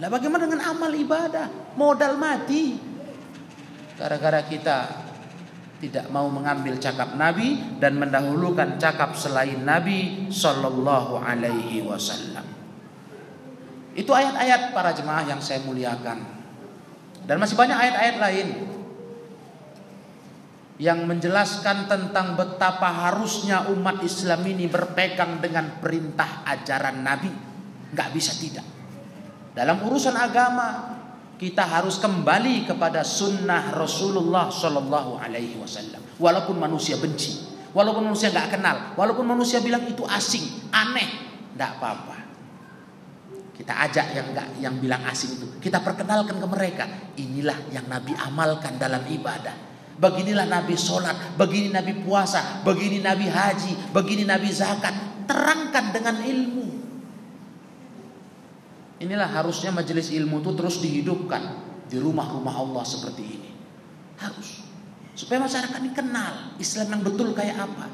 [0.00, 1.76] Lah bagaimana dengan amal ibadah?
[1.76, 2.80] Modal mati.
[4.00, 4.78] Gara-gara kita
[5.78, 12.61] tidak mau mengambil cakap Nabi dan mendahulukan cakap selain Nabi Sallallahu Alaihi Wasallam.
[13.92, 16.24] Itu ayat-ayat para jemaah yang saya muliakan.
[17.22, 18.48] Dan masih banyak ayat-ayat lain
[20.82, 27.30] yang menjelaskan tentang betapa harusnya umat Islam ini berpegang dengan perintah ajaran Nabi.
[27.92, 28.64] Gak bisa tidak.
[29.52, 30.96] Dalam urusan agama
[31.42, 35.98] kita harus kembali kepada sunnah Rasulullah Shallallahu Alaihi Wasallam.
[36.22, 37.42] Walaupun manusia benci,
[37.74, 41.10] walaupun manusia nggak kenal, walaupun manusia bilang itu asing, aneh,
[41.58, 42.21] nggak apa-apa.
[43.52, 46.84] Kita ajak yang nggak yang bilang asing itu, kita perkenalkan ke mereka.
[47.20, 53.94] Inilah yang Nabi amalkan dalam ibadah Beginilah Nabi sholat, begini Nabi puasa, begini Nabi haji,
[53.94, 54.90] begini Nabi zakat.
[55.30, 56.66] Terangkan dengan ilmu.
[58.98, 61.42] Inilah harusnya majelis ilmu itu terus dihidupkan
[61.86, 63.50] di rumah-rumah Allah seperti ini.
[64.18, 64.66] Harus.
[65.14, 67.86] Supaya masyarakat ini kenal Islam yang betul kayak apa.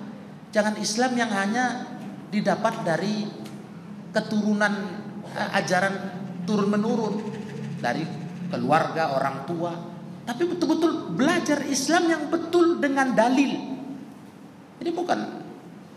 [0.48, 1.92] Jangan Islam yang hanya
[2.32, 3.28] didapat dari
[4.16, 5.94] keturunan ajaran
[6.48, 7.14] turun menurun
[7.78, 8.02] dari
[8.48, 9.72] keluarga orang tua
[10.28, 13.48] tapi betul-betul belajar Islam yang betul dengan dalil.
[14.76, 15.40] Ini bukan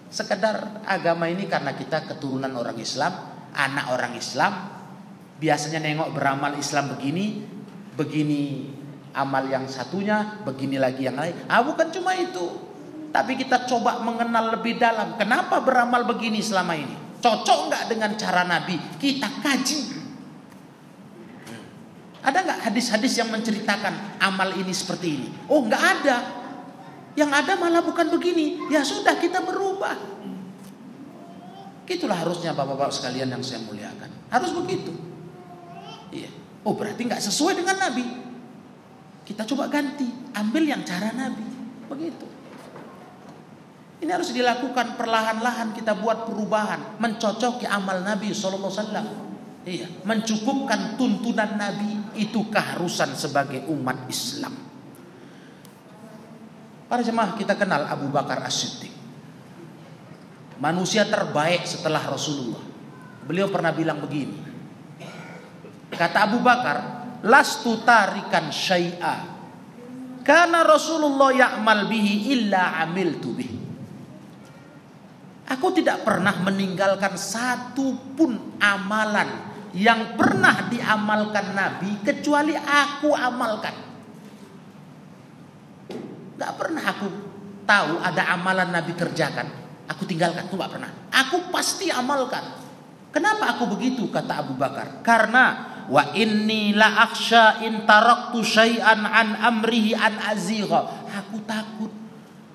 [0.07, 3.11] sekedar agama ini karena kita keturunan orang Islam,
[3.51, 4.71] anak orang Islam,
[5.35, 7.43] biasanya nengok beramal Islam begini,
[7.99, 8.71] begini
[9.11, 11.35] amal yang satunya, begini lagi yang lain.
[11.51, 12.71] Ah bukan cuma itu.
[13.11, 15.19] Tapi kita coba mengenal lebih dalam.
[15.19, 16.95] Kenapa beramal begini selama ini?
[17.21, 18.75] Cocok nggak dengan cara Nabi?
[18.97, 20.01] Kita kaji.
[22.21, 25.29] Ada nggak hadis-hadis yang menceritakan amal ini seperti ini?
[25.45, 26.17] Oh nggak ada.
[27.13, 28.57] Yang ada malah bukan begini.
[28.73, 30.11] Ya sudah kita berubah.
[31.91, 34.07] Itulah harusnya bapak-bapak sekalian yang saya muliakan.
[34.31, 34.95] Harus begitu.
[36.07, 36.31] Iya.
[36.63, 38.05] Oh berarti nggak sesuai dengan Nabi.
[39.27, 41.43] Kita coba ganti, ambil yang cara Nabi.
[41.91, 42.25] Begitu.
[44.01, 49.07] Ini harus dilakukan perlahan-lahan kita buat perubahan, mencocoki amal Nabi sallallahu alaihi wasallam.
[49.61, 54.57] Iya, mencukupkan tuntunan Nabi itu keharusan sebagai umat Islam.
[56.89, 58.89] Para jemaah kita kenal Abu Bakar As-Siddiq.
[60.57, 62.61] Manusia terbaik setelah Rasulullah.
[63.21, 64.37] Beliau pernah bilang begini.
[65.93, 66.77] Kata Abu Bakar,
[67.21, 69.29] "Lastu tarikan syai'a."
[70.25, 73.50] Karena Rasulullah ya'mal bihi illa amiltu bihi.
[75.51, 83.75] Aku tidak pernah meninggalkan satu pun amalan yang pernah diamalkan Nabi kecuali aku amalkan.
[86.39, 87.07] Gak pernah aku
[87.67, 89.47] tahu ada amalan Nabi kerjakan,
[89.91, 90.91] aku tinggalkan, itu gak pernah.
[91.11, 92.63] Aku pasti amalkan.
[93.11, 95.03] Kenapa aku begitu kata Abu Bakar?
[95.03, 97.83] Karena wa inni la akhsha in
[98.39, 101.11] syai'an an amrihi an azigha.
[101.11, 102.00] Aku takut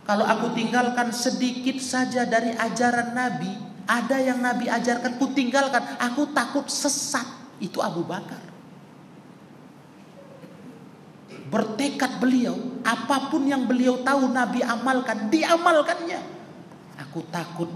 [0.07, 3.51] kalau aku tinggalkan sedikit saja dari ajaran Nabi,
[3.91, 5.83] ada yang Nabi ajarkan, ku tinggalkan.
[5.99, 7.27] Aku takut sesat.
[7.59, 8.39] Itu Abu Bakar.
[11.51, 12.55] Bertekad beliau,
[12.87, 16.23] apa pun yang beliau tahu Nabi amalkan, diamalkannya.
[17.03, 17.71] Aku takut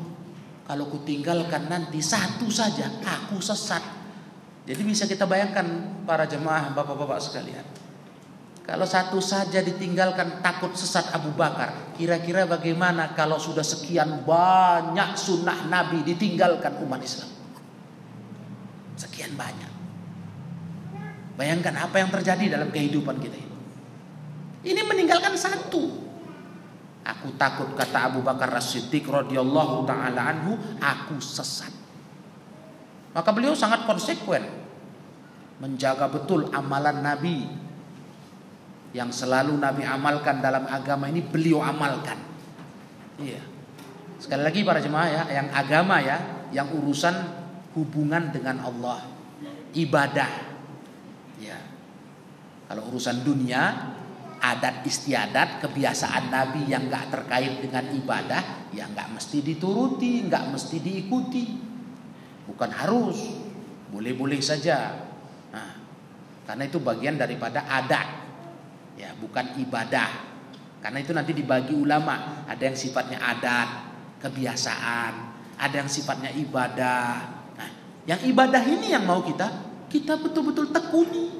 [0.70, 3.82] kalau ku tinggalkan nanti satu saja, aku sesat.
[4.70, 5.66] Jadi bisa kita bayangkan
[6.06, 7.79] para jemaah bapak-bapak sekalian.
[8.64, 11.96] Kalau satu saja ditinggalkan takut sesat Abu Bakar.
[11.96, 17.30] Kira-kira bagaimana kalau sudah sekian banyak sunnah Nabi ditinggalkan umat Islam?
[18.94, 19.72] Sekian banyak.
[21.40, 23.56] Bayangkan apa yang terjadi dalam kehidupan kita ini.
[24.60, 26.12] Ini meninggalkan satu.
[27.00, 31.72] Aku takut kata Abu Bakar As-Siddiq radhiyallahu taala anhu, aku sesat.
[33.16, 34.44] Maka beliau sangat konsekuen
[35.58, 37.48] menjaga betul amalan Nabi
[38.90, 42.18] yang selalu Nabi amalkan dalam agama ini beliau amalkan.
[43.22, 43.42] Iya.
[44.18, 46.18] Sekali lagi para jemaah ya, yang agama ya,
[46.50, 47.14] yang urusan
[47.78, 49.06] hubungan dengan Allah,
[49.72, 50.30] ibadah.
[51.38, 51.56] Ya.
[52.66, 53.94] Kalau urusan dunia,
[54.42, 60.76] adat istiadat, kebiasaan Nabi yang nggak terkait dengan ibadah, ya nggak mesti dituruti, nggak mesti
[60.82, 61.44] diikuti.
[62.50, 63.38] Bukan harus,
[63.94, 65.06] boleh-boleh saja.
[65.54, 65.72] Nah,
[66.44, 68.19] karena itu bagian daripada adat
[69.00, 70.28] ya bukan ibadah.
[70.84, 72.44] Karena itu nanti dibagi ulama.
[72.44, 73.68] Ada yang sifatnya adat
[74.20, 75.12] kebiasaan.
[75.56, 77.08] Ada yang sifatnya ibadah.
[77.56, 77.70] Nah
[78.04, 79.48] yang ibadah ini yang mau kita
[79.88, 81.36] kita betul-betul tekuni.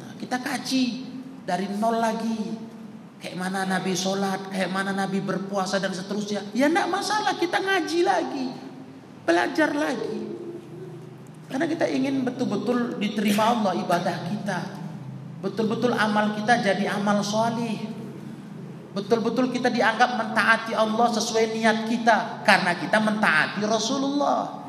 [0.00, 0.84] Nah, kita kaji
[1.44, 2.72] dari nol lagi.
[3.22, 6.42] Kayak mana Nabi sholat kayak mana Nabi berpuasa dan seterusnya.
[6.56, 7.38] Ya enggak masalah.
[7.38, 8.48] Kita ngaji lagi.
[9.22, 10.18] Belajar lagi.
[11.46, 14.81] Karena kita ingin betul-betul diterima Allah ibadah kita
[15.42, 17.90] Betul-betul amal kita jadi amal solih.
[18.94, 22.46] Betul-betul kita dianggap mentaati Allah sesuai niat kita.
[22.46, 24.62] Karena kita mentaati Rasulullah.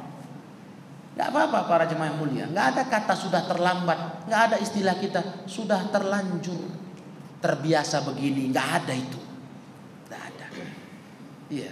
[1.13, 2.49] Gak apa-apa para jemaah mulia.
[2.49, 4.25] Gak ada kata sudah terlambat.
[4.25, 6.65] Gak ada istilah kita sudah terlanjur.
[7.37, 8.49] Terbiasa begini.
[8.49, 9.21] Gak ada itu.
[10.09, 10.47] Gak ada.
[11.53, 11.69] Iya.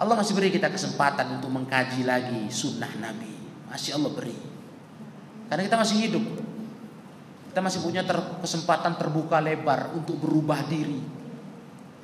[0.00, 3.36] Allah masih beri kita kesempatan untuk mengkaji lagi sunnah Nabi.
[3.68, 4.38] Masih Allah beri.
[5.52, 6.24] Karena kita masih hidup.
[7.52, 11.04] Kita masih punya ter, kesempatan terbuka lebar untuk berubah diri.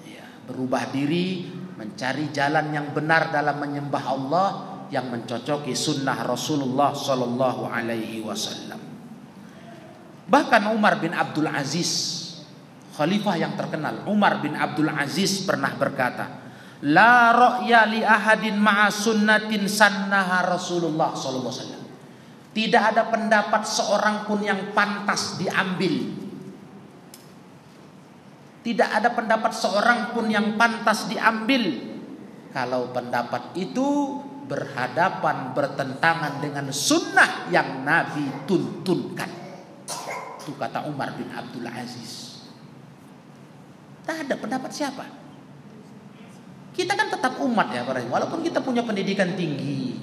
[0.04, 4.48] Ya, berubah diri, mencari jalan yang benar dalam menyembah Allah
[4.92, 8.76] yang mencocoki sunnah Rasulullah Sallallahu Alaihi Wasallam.
[10.28, 12.28] Bahkan Umar bin Abdul Aziz,
[12.92, 16.44] khalifah yang terkenal, Umar bin Abdul Aziz pernah berkata,
[16.84, 21.87] La ra'ya li ahadin ma'a sunnatin sannaha Rasulullah sallallahu alaihi wasallam.
[22.52, 25.94] Tidak ada pendapat seorang pun yang pantas diambil.
[28.64, 31.88] Tidak ada pendapat seorang pun yang pantas diambil.
[32.52, 34.18] Kalau pendapat itu
[34.48, 39.30] berhadapan bertentangan dengan sunnah yang Nabi tuntunkan.
[40.40, 42.40] Itu kata Umar bin Abdul Aziz.
[44.08, 45.04] Tak ada pendapat siapa.
[46.72, 49.98] Kita kan tetap umat ya, walaupun kita punya pendidikan tinggi,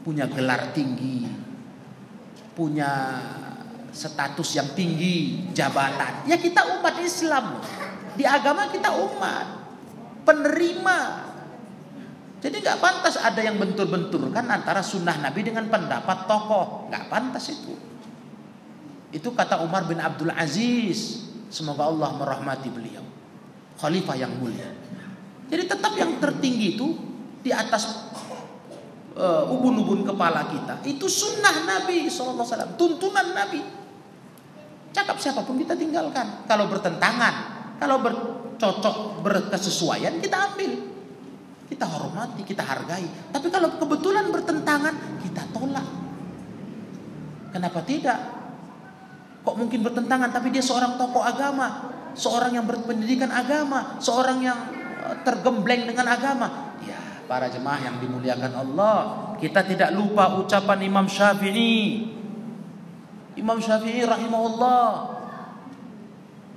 [0.00, 1.28] punya gelar tinggi,
[2.58, 3.22] punya
[3.94, 6.26] status yang tinggi, jabatan.
[6.26, 7.62] Ya kita umat Islam.
[8.18, 9.46] Di agama kita umat.
[10.26, 10.98] Penerima.
[12.42, 16.90] Jadi nggak pantas ada yang bentur-bentur kan antara sunnah Nabi dengan pendapat tokoh.
[16.90, 17.74] Nggak pantas itu.
[19.14, 21.30] Itu kata Umar bin Abdul Aziz.
[21.48, 23.06] Semoga Allah merahmati beliau.
[23.78, 24.68] Khalifah yang mulia.
[25.48, 26.92] Jadi tetap yang tertinggi itu
[27.40, 28.12] di atas
[29.18, 30.80] uh, ubun-ubun kepala kita.
[30.86, 33.60] Itu sunnah Nabi SAW, tuntunan Nabi.
[34.94, 36.46] Cakap siapa pun kita tinggalkan.
[36.48, 37.34] Kalau bertentangan,
[37.76, 40.72] kalau bercocok, berkesesuaian kita ambil.
[41.68, 43.04] Kita hormati, kita hargai.
[43.28, 45.84] Tapi kalau kebetulan bertentangan, kita tolak.
[47.52, 48.18] Kenapa tidak?
[49.44, 54.58] Kok mungkin bertentangan tapi dia seorang tokoh agama, seorang yang berpendidikan agama, seorang yang
[55.08, 56.76] eh, tergembleng dengan agama.
[56.84, 58.96] Ya, para jemaah yang dimuliakan Allah,
[59.36, 62.08] kita tidak lupa ucapan Imam Syafi'i.
[63.36, 65.14] Imam Syafi'i rahimahullah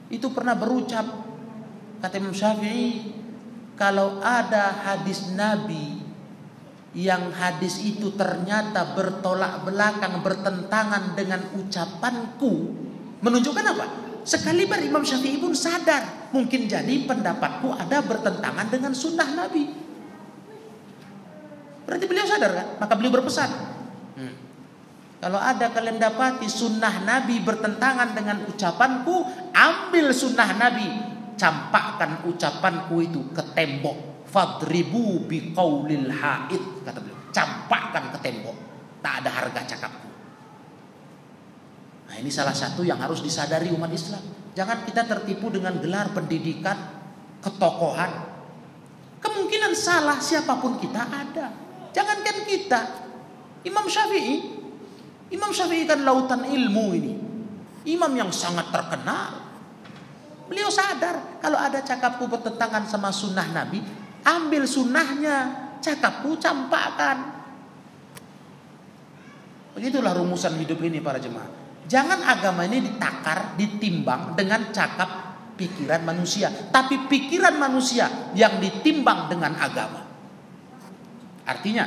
[0.09, 1.05] itu pernah berucap
[2.01, 3.13] kata Imam Syafi'i
[3.75, 6.01] kalau ada hadis Nabi
[6.91, 12.53] yang hadis itu ternyata bertolak belakang bertentangan dengan ucapanku
[13.21, 13.85] menunjukkan apa?
[14.21, 19.80] Sekali Imam Syafi'i pun sadar mungkin jadi pendapatku ada bertentangan dengan sunnah Nabi.
[21.91, 22.67] Berarti beliau sadar kan?
[22.79, 23.51] Maka beliau berpesan.
[24.15, 24.33] Hmm.
[25.19, 30.87] Kalau ada kalian dapati sunnah Nabi bertentangan dengan ucapanku, ambil sunnah Nabi,
[31.35, 34.23] campakkan ucapanku itu ke tembok.
[34.23, 37.19] Fadribu bi qaulil haid kata beliau.
[37.35, 38.55] Campakkan ke tembok.
[39.03, 40.07] Tak ada harga cakapku.
[42.07, 44.23] Nah, ini salah satu yang harus disadari umat Islam.
[44.55, 47.03] Jangan kita tertipu dengan gelar pendidikan,
[47.43, 48.31] ketokohan.
[49.19, 51.70] Kemungkinan salah siapa pun kita ada.
[51.91, 52.81] Jangankan kita.
[53.67, 54.59] Imam Syafi'i.
[55.31, 57.13] Imam Syafi'i kan lautan ilmu ini.
[57.87, 59.51] Imam yang sangat terkenal.
[60.51, 63.79] Beliau sadar kalau ada cakapku bertentangan sama sunnah Nabi,
[64.27, 67.39] ambil sunnahnya, cakapku campakkan.
[69.71, 71.47] Begitulah rumusan hidup ini para jemaah.
[71.87, 75.09] Jangan agama ini ditakar, ditimbang dengan cakap
[75.55, 76.51] pikiran manusia.
[76.51, 80.10] Tapi pikiran manusia yang ditimbang dengan agama.
[81.51, 81.85] Artinya,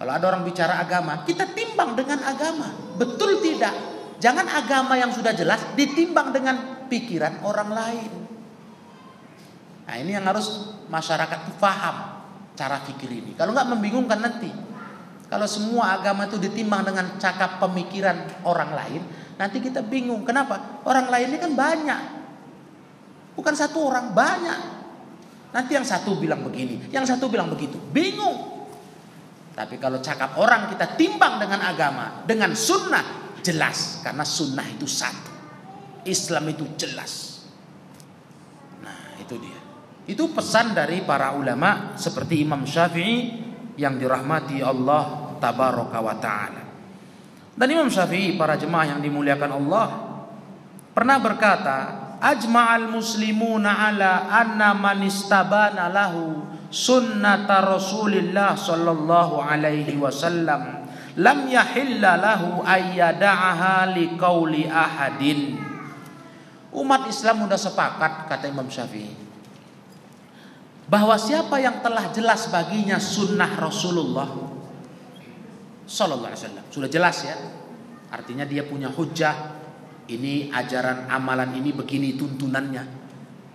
[0.00, 2.96] kalau ada orang bicara agama, kita timbang dengan agama.
[2.96, 3.76] Betul tidak?
[4.16, 8.10] Jangan agama yang sudah jelas ditimbang dengan pikiran orang lain.
[9.84, 11.96] Nah ini yang harus masyarakat paham
[12.56, 13.32] cara pikir ini.
[13.36, 14.52] Kalau nggak membingungkan nanti.
[15.30, 19.02] Kalau semua agama itu ditimbang dengan cakap pemikiran orang lain,
[19.38, 20.26] nanti kita bingung.
[20.26, 20.82] Kenapa?
[20.82, 22.00] Orang lain ini kan banyak.
[23.38, 24.58] Bukan satu orang, banyak.
[25.54, 27.78] Nanti yang satu bilang begini, yang satu bilang begitu.
[27.94, 28.59] Bingung.
[29.50, 34.00] Tapi kalau cakap orang kita timbang dengan agama, dengan sunnah, jelas.
[34.00, 35.30] Karena sunnah itu satu.
[36.06, 37.44] Islam itu jelas.
[38.80, 39.58] Nah itu dia.
[40.08, 43.36] Itu pesan dari para ulama seperti Imam Syafi'i
[43.76, 46.62] yang dirahmati Allah tabaraka wa taala.
[47.52, 49.86] Dan Imam Syafi'i para jemaah yang dimuliakan Allah
[50.96, 51.78] pernah berkata,
[52.16, 60.86] "Ajma'al muslimuna ala anna man istabana lahu sunnata Rasulillah sallallahu alaihi wasallam
[61.18, 65.58] lam yahilla lahu ayyada'aha liqauli ahadin."
[66.70, 69.10] Umat Islam sudah sepakat kata Imam Syafi'i
[70.90, 74.50] bahwa siapa yang telah jelas baginya sunnah Rasulullah
[75.90, 76.66] Sallallahu Alaihi Wasallam.
[76.70, 77.34] Sudah jelas ya.
[78.14, 79.58] Artinya dia punya hujah.
[80.06, 82.99] Ini ajaran amalan ini begini tuntunannya.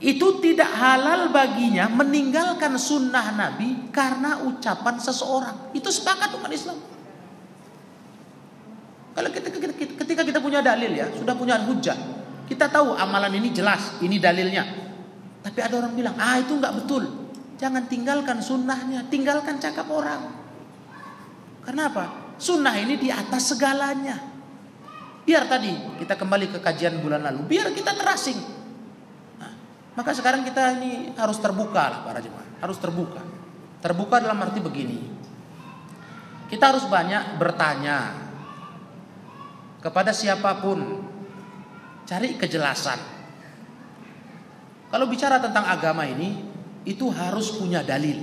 [0.04, 5.72] Itu tidak halal baginya meninggalkan sunnah Nabi karena ucapan seseorang.
[5.72, 6.76] Itu sepakat umat Islam.
[9.16, 11.96] Kalau ketika, ketika kita punya dalil ya, sudah punya hujah.
[12.46, 14.68] Kita tahu amalan ini jelas, ini dalilnya.
[15.40, 17.32] Tapi ada orang bilang, ah itu nggak betul.
[17.56, 20.28] Jangan tinggalkan sunnahnya, tinggalkan cakap orang.
[21.64, 22.36] Kenapa?
[22.36, 24.20] Sunnah ini di atas segalanya.
[25.24, 28.65] Biar tadi kita kembali ke kajian bulan lalu, biar kita terasing.
[29.96, 33.24] Maka sekarang kita ini harus terbuka lah para jemaah, harus terbuka.
[33.80, 35.00] Terbuka dalam arti begini.
[36.52, 38.14] Kita harus banyak bertanya
[39.80, 40.80] kepada siapa pun,
[42.04, 43.00] cari kejelasan.
[44.92, 46.44] Kalau bicara tentang agama ini,
[46.86, 48.22] itu harus punya dalil.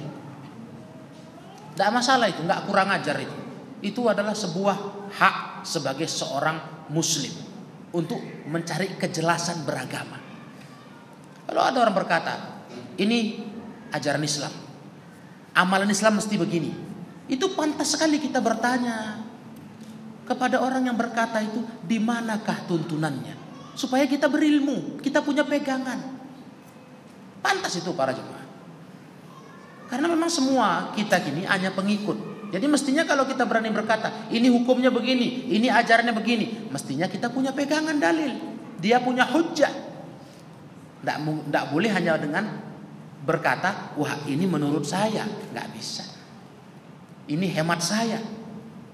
[1.73, 3.43] Tidak masalah itu, nggak kurang ajar itu
[3.83, 7.35] itu adalah sebuah hak sebagai seorang muslim
[7.93, 10.23] untuk mencari kejelasan beragama.
[11.49, 12.65] Kalau ada orang berkata,
[12.97, 13.43] ini
[13.93, 14.53] ajaran Islam.
[15.53, 16.73] Amalan Islam mesti begini.
[17.29, 19.21] Itu pantas sekali kita bertanya
[20.25, 25.99] kepada orang yang berkata itu di manakah tuntunannya supaya kita berilmu, kita punya pegangan.
[27.43, 28.47] Pantas itu para jemaah.
[29.93, 32.33] Karena memang semua kita gini hanya pengikut.
[32.53, 37.53] Jadi mestinya kalau kita berani berkata, ini hukumnya begini, ini ajarannya begini, mestinya kita punya
[37.53, 38.37] pegangan dalil.
[38.77, 39.73] Dia punya hujah.
[41.03, 42.47] Tidak boleh hanya dengan
[43.27, 46.07] berkata, wah ini menurut saya, nggak bisa.
[47.27, 48.19] Ini hemat saya,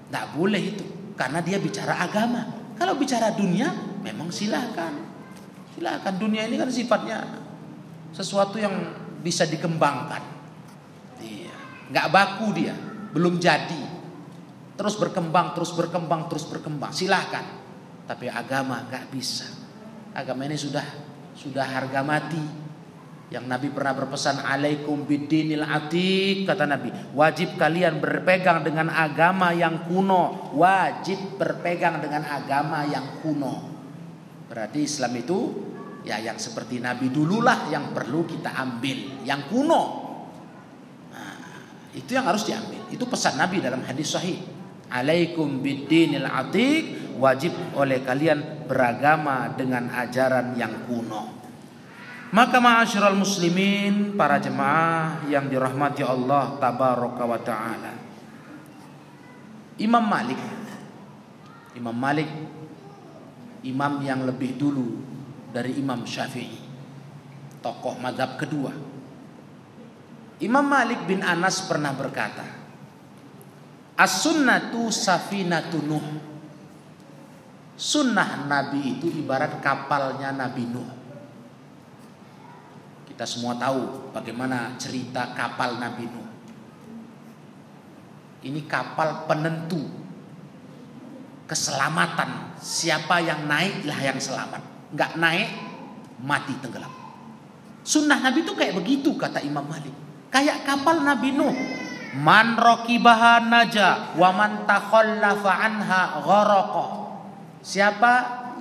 [0.09, 2.73] nggak boleh itu, karena dia bicara agama.
[2.77, 3.69] Kalau bicara dunia,
[4.01, 4.93] memang silahkan.
[5.73, 7.25] Silahkan dunia ini kan sifatnya
[8.13, 8.73] sesuatu yang
[9.21, 10.23] bisa dikembangkan.
[11.21, 11.55] Iya.
[11.93, 12.73] Nggak baku dia,
[13.13, 13.83] belum jadi.
[14.79, 16.95] Terus berkembang, terus berkembang, terus berkembang.
[16.95, 17.43] Silahkan.
[18.07, 19.45] Tapi agama nggak bisa.
[20.15, 21.08] Agama ini sudah
[21.39, 22.43] sudah harga mati.
[23.29, 29.85] Yang Nabi pernah berpesan alaikum bidinil atik kata Nabi, wajib kalian berpegang dengan agama yang
[29.85, 33.69] kuno, wajib berpegang dengan agama yang kuno.
[34.49, 35.39] Berarti Islam itu
[36.01, 39.83] ya yang seperti Nabi dululah yang perlu kita ambil, yang kuno.
[41.13, 41.37] Nah,
[41.93, 42.81] itu yang harus diambil.
[42.89, 44.41] Itu pesan Nabi dalam hadis sahih.
[44.89, 51.37] Alaikum bidinil atik, wajib oleh kalian beragama dengan ajaran yang kuno.
[52.29, 57.93] Maka ma'asyiral muslimin, para jemaah yang dirahmati Allah tabaraka wa taala.
[59.79, 60.41] Imam Malik
[61.79, 62.27] Imam Malik
[63.63, 64.87] imam yang lebih dulu
[65.51, 66.59] dari Imam Syafi'i.
[67.59, 68.71] Tokoh madhab kedua.
[70.39, 72.47] Imam Malik bin Anas pernah berkata,
[73.99, 76.07] As-sunnatu safinatu Nuh.
[77.79, 80.91] Sunnah Nabi itu ibarat kapalnya Nabi Nuh.
[83.07, 86.27] Kita semua tahu bagaimana cerita kapal Nabi Nuh.
[88.43, 89.79] Ini kapal penentu
[91.47, 92.59] keselamatan.
[92.59, 94.59] Siapa yang naiklah yang selamat.
[94.91, 95.49] Nggak naik,
[96.19, 96.91] mati tenggelam.
[97.87, 99.95] Sunnah Nabi itu kayak begitu kata Imam Malik.
[100.27, 101.55] Kayak kapal Nabi Nuh.
[102.19, 106.19] Man rokibaha naja wa man takhallafa anha.
[107.59, 108.13] Siapa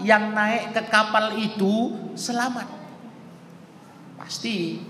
[0.02, 2.66] yang naik ke kapal itu selamat.
[4.18, 4.82] Pasti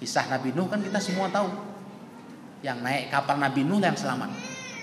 [0.00, 1.48] kisah Nabi Nuh kan kita semua tahu.
[2.60, 4.32] Yang naik kapal Nabi Nuh yang selamat.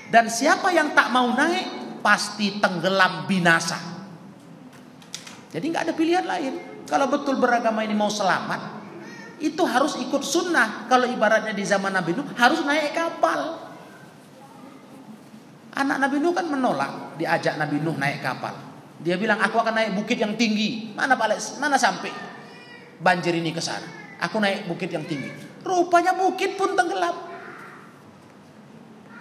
[0.07, 3.77] Dan siapa yang tak mau naik pasti tenggelam binasa.
[5.51, 6.53] Jadi nggak ada pilihan lain.
[6.87, 8.79] Kalau betul beragama ini mau selamat,
[9.43, 10.87] itu harus ikut sunnah.
[10.87, 13.66] Kalau ibaratnya di zaman Nabi Nuh harus naik kapal.
[15.77, 18.53] Anak Nabi Nuh kan menolak diajak Nabi Nuh naik kapal.
[18.97, 20.97] Dia bilang aku akan naik bukit yang tinggi.
[20.97, 22.09] Mana mana sampai
[22.97, 23.85] banjir ini ke sana.
[24.25, 25.29] Aku naik bukit yang tinggi.
[25.61, 27.13] Rupanya bukit pun tenggelam.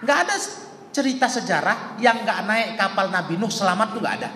[0.01, 0.37] Nggak ada
[0.97, 4.31] cerita sejarah yang nggak naik kapal Nabi Nuh selamat tuh nggak ada.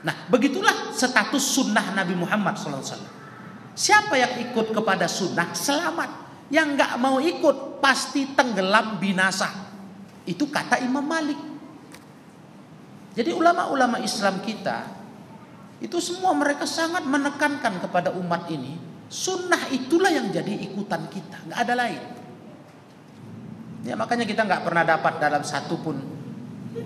[0.00, 2.80] Nah, begitulah status sunnah Nabi Muhammad SAW.
[3.74, 6.30] Siapa yang ikut kepada sunnah selamat.
[6.50, 9.69] Yang nggak mau ikut pasti tenggelam binasa.
[10.30, 11.36] Itu kata Imam Malik.
[13.18, 14.86] Jadi ulama-ulama Islam kita
[15.82, 18.78] itu semua mereka sangat menekankan kepada umat ini.
[19.10, 22.02] Sunnah itulah yang jadi ikutan kita, nggak ada lain.
[23.82, 25.96] Ya makanya kita nggak pernah dapat dalam satu pun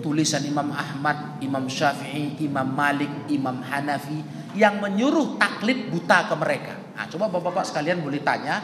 [0.01, 4.25] tulisan Imam Ahmad, Imam Syafi'i, Imam Malik, Imam Hanafi
[4.57, 6.73] yang menyuruh taklid buta ke mereka.
[6.97, 8.57] Nah, coba bapak-bapak sekalian boleh tanya,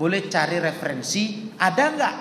[0.00, 2.14] boleh cari referensi, ada nggak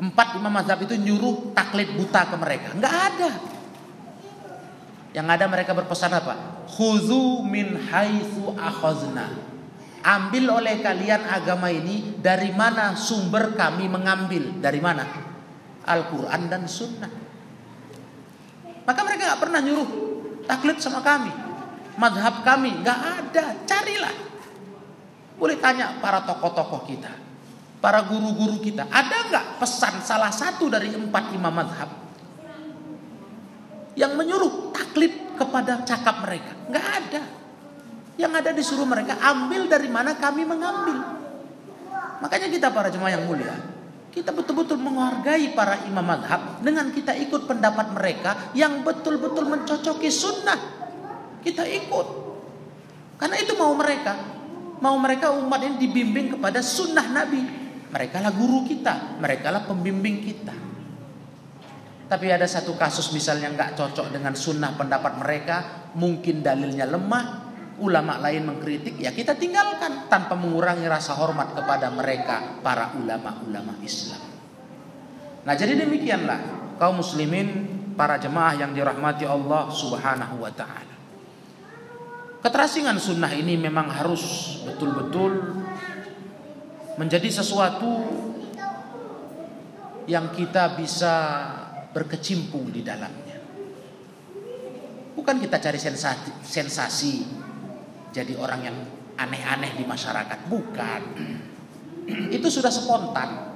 [0.00, 2.68] empat imam mazhab itu nyuruh taklid buta ke mereka?
[2.72, 3.30] Nggak ada.
[5.12, 6.64] Yang ada mereka berpesan apa?
[6.70, 9.28] Khuzu min haitsu akhazna.
[10.00, 14.56] Ambil oleh kalian agama ini dari mana sumber kami mengambil?
[14.56, 15.04] Dari mana?
[15.84, 17.12] Al-Quran dan Sunnah.
[18.88, 19.90] Maka mereka nggak pernah nyuruh
[20.48, 21.28] taklid sama kami.
[22.00, 23.44] Madhab kami nggak ada.
[23.68, 24.16] Carilah.
[25.36, 27.12] Boleh tanya para tokoh-tokoh kita,
[27.80, 31.90] para guru-guru kita, ada nggak pesan salah satu dari empat imam madhab
[33.98, 36.52] yang menyuruh taklid kepada cakap mereka?
[36.70, 37.22] Nggak ada.
[38.20, 41.20] Yang ada disuruh mereka ambil dari mana kami mengambil.
[42.20, 43.56] Makanya kita para jemaah yang mulia,
[44.12, 50.58] kita betul-betul menghargai para imam madhab dengan kita ikut pendapat mereka yang betul-betul mencocoki sunnah.
[51.40, 52.06] Kita ikut.
[53.16, 54.16] Karena itu mau mereka.
[54.80, 57.69] Mau mereka umat ini dibimbing kepada sunnah Nabi.
[57.90, 59.18] Mereka lah guru kita.
[59.18, 60.54] Mereka lah pembimbing kita.
[62.10, 65.56] Tapi ada satu kasus misalnya nggak cocok dengan sunnah pendapat mereka.
[65.94, 72.60] Mungkin dalilnya lemah ulama lain mengkritik, ya kita tinggalkan tanpa mengurangi rasa hormat kepada mereka
[72.60, 74.20] para ulama-ulama Islam.
[75.48, 80.94] Nah, jadi demikianlah kaum muslimin para jemaah yang dirahmati Allah Subhanahu wa taala.
[82.40, 85.60] Keterasingan sunnah ini memang harus betul-betul
[87.00, 88.04] menjadi sesuatu
[90.04, 91.14] yang kita bisa
[91.96, 93.40] berkecimpung di dalamnya.
[95.16, 97.24] Bukan kita cari sensasi, sensasi
[98.12, 98.76] jadi orang yang
[99.16, 100.44] aneh-aneh di masyarakat.
[100.52, 101.02] Bukan.
[102.28, 103.48] Itu sudah spontan.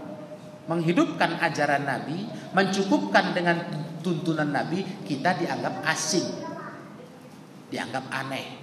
[0.64, 2.24] Menghidupkan ajaran Nabi,
[2.56, 3.60] mencukupkan dengan
[4.00, 6.48] tuntunan Nabi, kita dianggap asing.
[7.68, 8.62] dianggap aneh.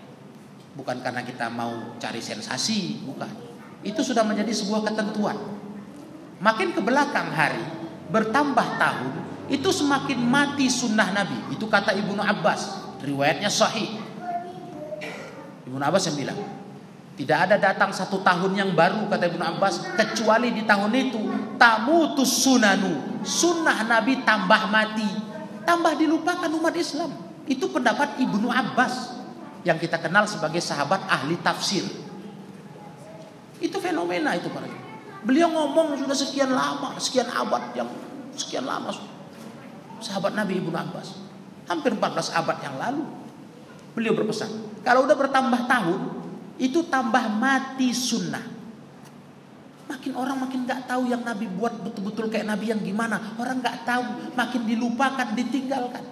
[0.72, 3.51] Bukan karena kita mau cari sensasi, bukan.
[3.82, 5.38] Itu sudah menjadi sebuah ketentuan.
[6.42, 7.62] Makin ke belakang hari,
[8.10, 9.14] bertambah tahun,
[9.50, 11.54] itu semakin mati sunnah Nabi.
[11.54, 12.94] Itu kata Ibnu Abbas.
[13.02, 13.98] Riwayatnya sahih.
[15.66, 16.40] Ibnu Abbas yang bilang,
[17.22, 21.22] tidak ada datang satu tahun yang baru kata Ibnu Abbas kecuali di tahun itu
[21.62, 25.06] tamutus sunanu sunnah Nabi tambah mati
[25.62, 27.14] tambah dilupakan umat Islam
[27.46, 29.22] itu pendapat Ibnu Abbas
[29.62, 31.86] yang kita kenal sebagai sahabat ahli tafsir
[33.62, 34.68] itu fenomena itu para
[35.22, 37.88] beliau ngomong sudah sekian lama sekian abad yang
[38.34, 38.90] sekian lama
[40.02, 41.14] sahabat Nabi Ibnu Abbas
[41.70, 43.06] hampir 14 abad yang lalu
[43.94, 44.50] beliau berpesan
[44.82, 46.22] kalau udah bertambah tahun
[46.62, 48.46] itu tambah mati sunnah.
[49.90, 53.34] Makin orang makin nggak tahu yang Nabi buat betul-betul kayak Nabi yang gimana.
[53.42, 56.06] Orang nggak tahu, makin dilupakan, ditinggalkan.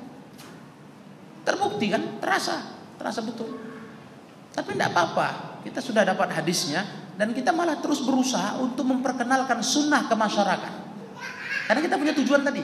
[1.45, 2.17] Terbukti kan?
[2.17, 2.65] Terasa,
[2.97, 3.61] terasa betul.
[4.57, 5.61] Tapi tidak apa-apa.
[5.63, 6.81] Kita sudah dapat hadisnya
[7.19, 10.73] dan kita malah terus berusaha untuk memperkenalkan sunnah ke masyarakat.
[11.67, 12.63] Karena kita punya tujuan tadi.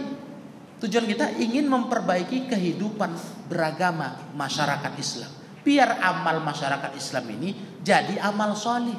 [0.79, 3.11] Tujuan kita ingin memperbaiki kehidupan
[3.51, 5.27] beragama masyarakat Islam.
[5.59, 7.51] Biar amal masyarakat Islam ini
[7.83, 8.95] jadi amal solih.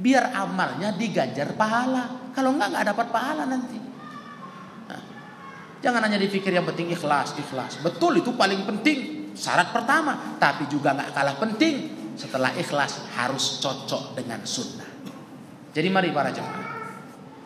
[0.00, 2.32] Biar amalnya diganjar pahala.
[2.32, 3.76] Kalau enggak nggak dapat pahala nanti.
[4.88, 5.02] Nah,
[5.84, 7.76] jangan hanya dipikir yang penting ikhlas, ikhlas.
[7.84, 9.28] Betul itu paling penting.
[9.36, 12.01] Syarat pertama, tapi juga nggak kalah penting.
[12.14, 14.88] Setelah ikhlas harus cocok dengan sunnah.
[15.72, 16.72] Jadi mari para jemaah.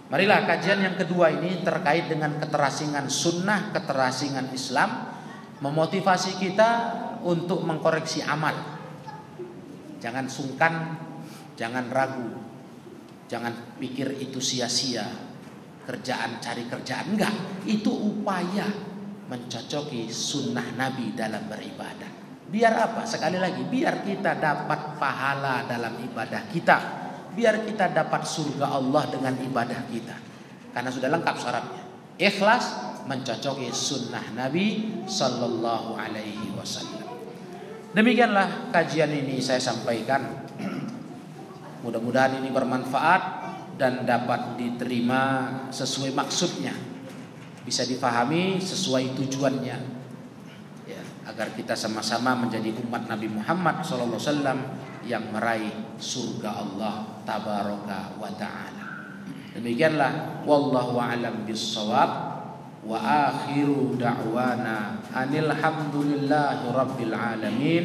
[0.06, 5.10] Marilah kajian yang kedua ini terkait dengan keterasingan sunnah, keterasingan Islam,
[5.58, 6.70] memotivasi kita
[7.26, 8.54] untuk mengkoreksi amal.
[9.98, 10.94] Jangan sungkan,
[11.58, 12.38] jangan ragu,
[13.26, 15.06] jangan pikir itu sia-sia.
[15.86, 17.34] Kerjaan cari kerjaan enggak,
[17.66, 18.66] itu upaya
[19.26, 22.15] mencocoki sunnah Nabi dalam beribadah.
[22.46, 23.02] Biar apa?
[23.02, 26.78] Sekali lagi, biar kita dapat pahala dalam ibadah kita.
[27.34, 30.16] Biar kita dapat surga Allah dengan ibadah kita.
[30.70, 31.82] Karena sudah lengkap syaratnya.
[32.16, 32.64] Ikhlas
[33.04, 37.04] mencocoki sunnah Nabi Sallallahu Alaihi Wasallam.
[37.92, 40.46] Demikianlah kajian ini saya sampaikan.
[41.84, 43.22] Mudah-mudahan ini bermanfaat
[43.76, 46.72] dan dapat diterima sesuai maksudnya.
[47.66, 49.95] Bisa difahami sesuai tujuannya.
[51.26, 54.14] Agar kita sama-sama menjadi umat Nabi Muhammad SAW
[55.02, 58.86] yang meraih surga Allah tabaraka wa taala.
[59.58, 62.10] Demikianlah wallahu alam bissawab
[62.86, 67.84] wa akhiru da'wana anil hamdulillahi rabbil alamin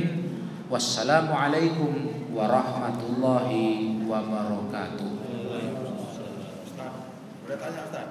[0.70, 5.10] wassalamu alaikum warahmatullahi wabarakatuh.
[7.42, 8.11] Udah tanya Ustaz?